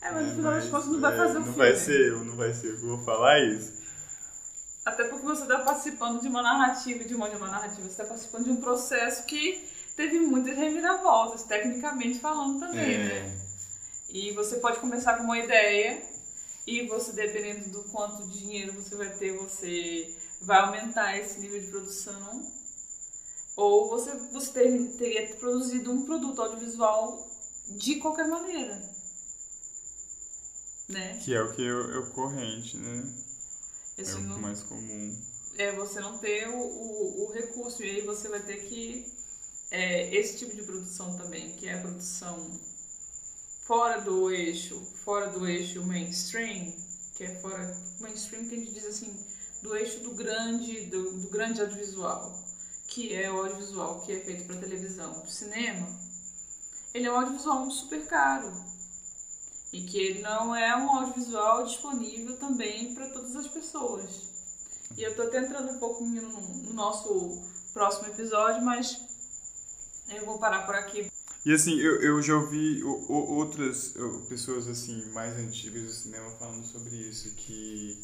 É, 0.00 0.12
mas 0.12 0.28
no 0.28 0.36
final 0.36 0.52
das 0.52 0.68
contas 0.68 0.86
não 0.86 1.00
vai 1.00 1.12
é, 1.12 1.16
fazer 1.16 1.32
o 1.32 1.40
não 1.40 1.42
filme. 1.42 1.58
vai 1.58 1.74
ser 1.74 2.08
eu, 2.08 2.24
não 2.24 2.36
vai 2.36 2.54
ser 2.54 2.68
eu 2.68 2.76
que 2.76 2.86
vou 2.86 2.98
falar 3.02 3.40
isso. 3.40 3.84
Até 4.84 5.08
porque 5.08 5.26
você 5.26 5.42
está 5.42 5.58
participando 5.58 6.20
de 6.20 6.28
uma 6.28 6.42
narrativa, 6.42 7.02
de 7.02 7.12
uma, 7.12 7.28
de 7.28 7.34
uma 7.34 7.48
narrativa, 7.48 7.82
você 7.82 7.88
está 7.88 8.04
participando 8.04 8.44
de 8.44 8.50
um 8.50 8.60
processo 8.60 9.26
que 9.26 9.68
teve 9.96 10.20
muitas 10.20 10.56
reviravoltas, 10.56 11.42
tecnicamente 11.42 12.20
falando 12.20 12.60
também, 12.60 12.98
né? 12.98 13.14
É, 13.18 13.36
E 14.10 14.32
você 14.32 14.58
pode 14.58 14.78
começar 14.78 15.16
com 15.16 15.24
uma 15.24 15.38
ideia 15.38 16.00
e 16.66 16.86
você, 16.86 17.12
dependendo 17.12 17.70
do 17.70 17.84
quanto 17.84 18.26
de 18.26 18.38
dinheiro 18.38 18.72
você 18.72 18.96
vai 18.96 19.14
ter, 19.16 19.36
você 19.36 20.14
vai 20.40 20.58
aumentar 20.58 21.16
esse 21.16 21.38
nível 21.40 21.60
de 21.60 21.68
produção. 21.68 22.52
Ou 23.56 23.88
você, 23.88 24.14
você 24.32 24.52
ter- 24.52 24.96
teria 24.98 25.34
produzido 25.36 25.90
um 25.92 26.04
produto 26.04 26.42
audiovisual 26.42 27.26
de 27.68 27.96
qualquer 27.96 28.28
maneira. 28.28 28.94
Né? 30.88 31.18
que 31.24 31.34
é 31.34 31.42
o 31.42 31.52
que 31.52 31.66
é 31.66 31.72
o 31.98 32.10
corrente, 32.12 32.76
né? 32.76 33.12
Esse 33.98 34.12
é 34.12 34.14
o 34.16 34.20
não- 34.20 34.38
mais 34.38 34.62
comum. 34.62 35.16
é 35.58 35.72
você 35.72 35.98
não 36.00 36.18
ter 36.18 36.48
o, 36.48 36.56
o, 36.60 37.24
o 37.26 37.32
recurso. 37.32 37.82
E 37.82 37.90
aí 37.90 38.00
você 38.02 38.28
vai 38.28 38.40
ter 38.40 38.68
que. 38.68 39.04
É, 39.68 40.14
esse 40.14 40.36
tipo 40.38 40.54
de 40.54 40.62
produção 40.62 41.16
também, 41.16 41.56
que 41.56 41.66
é 41.66 41.74
a 41.74 41.80
produção 41.80 42.60
fora 43.66 44.00
do 44.00 44.30
eixo, 44.30 44.80
fora 45.04 45.28
do 45.28 45.46
eixo 45.46 45.84
mainstream, 45.84 46.72
que 47.16 47.24
é 47.24 47.34
fora. 47.40 47.76
Mainstream 47.98 48.46
que 48.48 48.54
a 48.54 48.58
gente 48.58 48.72
diz 48.72 48.86
assim, 48.86 49.14
do 49.62 49.76
eixo 49.76 50.00
do 50.00 50.14
grande, 50.14 50.86
do, 50.86 51.18
do 51.18 51.28
grande 51.28 51.60
audiovisual, 51.60 52.32
que 52.86 53.12
é 53.14 53.30
o 53.30 53.38
audiovisual 53.38 54.02
que 54.02 54.12
é 54.12 54.20
feito 54.20 54.46
para 54.46 54.60
televisão, 54.60 55.12
para 55.12 55.30
cinema. 55.30 55.88
Ele 56.94 57.06
é 57.06 57.12
um 57.12 57.16
audiovisual 57.16 57.68
super 57.70 58.06
caro. 58.06 58.52
E 59.72 59.82
que 59.82 59.98
ele 59.98 60.22
não 60.22 60.54
é 60.54 60.74
um 60.76 60.88
audiovisual 60.88 61.64
disponível 61.64 62.36
também 62.36 62.94
para 62.94 63.10
todas 63.10 63.34
as 63.34 63.48
pessoas. 63.48 64.22
E 64.96 65.02
eu 65.02 65.14
tô 65.16 65.22
até 65.22 65.38
entrando 65.38 65.72
um 65.72 66.06
no, 66.06 66.40
no 66.40 66.72
nosso 66.72 67.42
próximo 67.74 68.08
episódio, 68.08 68.64
mas 68.64 68.96
eu 70.08 70.24
vou 70.24 70.38
parar 70.38 70.64
por 70.64 70.76
aqui. 70.76 71.10
E 71.46 71.52
assim, 71.54 71.78
eu, 71.80 72.02
eu 72.02 72.20
já 72.20 72.36
ouvi 72.36 72.82
o- 72.84 73.06
o- 73.10 73.34
outras 73.36 73.94
pessoas 74.28 74.68
assim 74.68 75.06
mais 75.12 75.34
antigas 75.38 75.82
do 75.84 75.92
cinema 75.94 76.30
falando 76.32 76.66
sobre 76.66 76.94
isso, 76.94 77.30
que 77.36 77.96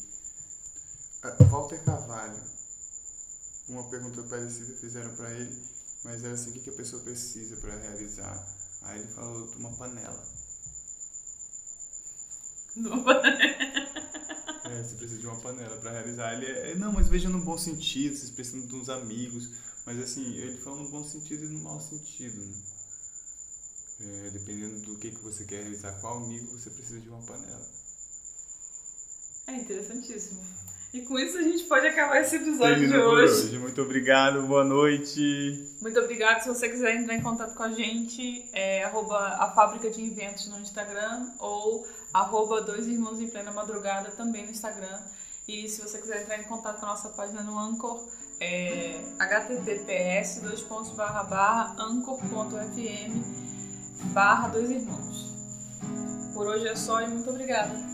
ah, 1.23 1.35
Walter 1.49 1.79
Carvalho, 1.83 2.39
uma 3.67 3.83
pergunta 3.89 4.23
parecida 4.23 4.73
fizeram 4.77 5.13
pra 5.15 5.31
ele, 5.33 5.61
mas 6.03 6.23
era 6.23 6.33
assim, 6.33 6.49
o 6.51 6.53
que 6.53 6.59
que 6.61 6.69
a 6.69 6.73
pessoa 6.73 7.01
precisa 7.03 7.55
pra 7.57 7.75
realizar? 7.75 8.47
Aí 8.83 8.99
ele 9.01 9.07
falou 9.09 9.47
de 9.47 9.57
uma 9.57 9.71
panela. 9.73 10.23
É, 14.65 14.81
você 14.83 14.95
precisa 14.95 15.19
de 15.19 15.27
uma 15.27 15.39
panela 15.39 15.77
pra 15.77 15.91
realizar. 15.91 16.33
Ele 16.33 16.45
é, 16.45 16.75
não, 16.75 16.91
mas 16.93 17.07
veja 17.09 17.29
no 17.29 17.39
bom 17.39 17.57
sentido, 17.57 18.15
vocês 18.15 18.31
precisam 18.31 18.65
de 18.65 18.75
uns 18.75 18.89
amigos. 18.89 19.49
Mas 19.85 19.99
assim, 19.99 20.35
ele 20.35 20.57
falou 20.57 20.83
no 20.83 20.89
bom 20.89 21.03
sentido 21.03 21.45
e 21.45 21.49
no 21.49 21.59
mau 21.59 21.81
sentido, 21.81 22.37
né? 22.45 22.53
É, 24.01 24.29
dependendo 24.31 24.81
do 24.81 24.97
que, 24.97 25.11
que 25.11 25.23
você 25.23 25.45
quer 25.45 25.61
realizar, 25.61 25.93
qual 26.01 26.27
nível 26.27 26.47
você 26.47 26.69
precisa 26.69 26.99
de 26.99 27.09
uma 27.09 27.21
panela. 27.21 27.65
É 29.47 29.55
interessantíssimo. 29.55 30.41
E 30.93 31.01
com 31.01 31.17
isso 31.17 31.37
a 31.39 31.41
gente 31.41 31.63
pode 31.63 31.87
acabar 31.87 32.21
esse 32.21 32.35
episódio 32.35 32.75
Termina 32.75 32.97
de 32.97 33.03
hoje. 33.03 33.33
hoje. 33.33 33.57
Muito 33.57 33.81
obrigado, 33.81 34.45
boa 34.45 34.63
noite. 34.63 35.67
Muito 35.81 35.99
obrigada. 35.99 36.39
Se 36.41 36.47
você 36.47 36.69
quiser 36.69 36.95
entrar 36.95 37.15
em 37.15 37.21
contato 37.21 37.55
com 37.55 37.63
a 37.63 37.71
gente, 37.71 38.47
é 38.53 38.83
arroba 38.83 39.17
a 39.17 39.51
Fábrica 39.55 39.89
de 39.89 40.01
Inventos 40.01 40.47
no 40.49 40.59
Instagram 40.59 41.31
ou 41.39 41.83
arroba 42.13 42.61
dois 42.61 42.85
irmãos 42.85 43.19
em 43.19 43.27
plena 43.27 43.51
madrugada 43.51 44.11
também 44.11 44.45
no 44.45 44.51
Instagram. 44.51 45.01
E 45.47 45.67
se 45.67 45.81
você 45.81 45.97
quiser 45.97 46.21
entrar 46.21 46.39
em 46.39 46.43
contato 46.43 46.79
com 46.79 46.85
a 46.85 46.89
nossa 46.89 47.09
página 47.09 47.41
no 47.41 47.57
Anchor, 47.57 48.07
é 48.39 49.01
https 49.19 50.41
barra 54.11 54.49
dois 54.49 54.69
irmãos. 54.69 55.33
Por 56.33 56.47
hoje 56.47 56.67
é 56.67 56.75
só 56.75 57.01
e 57.01 57.07
muito 57.07 57.29
obrigada. 57.29 57.92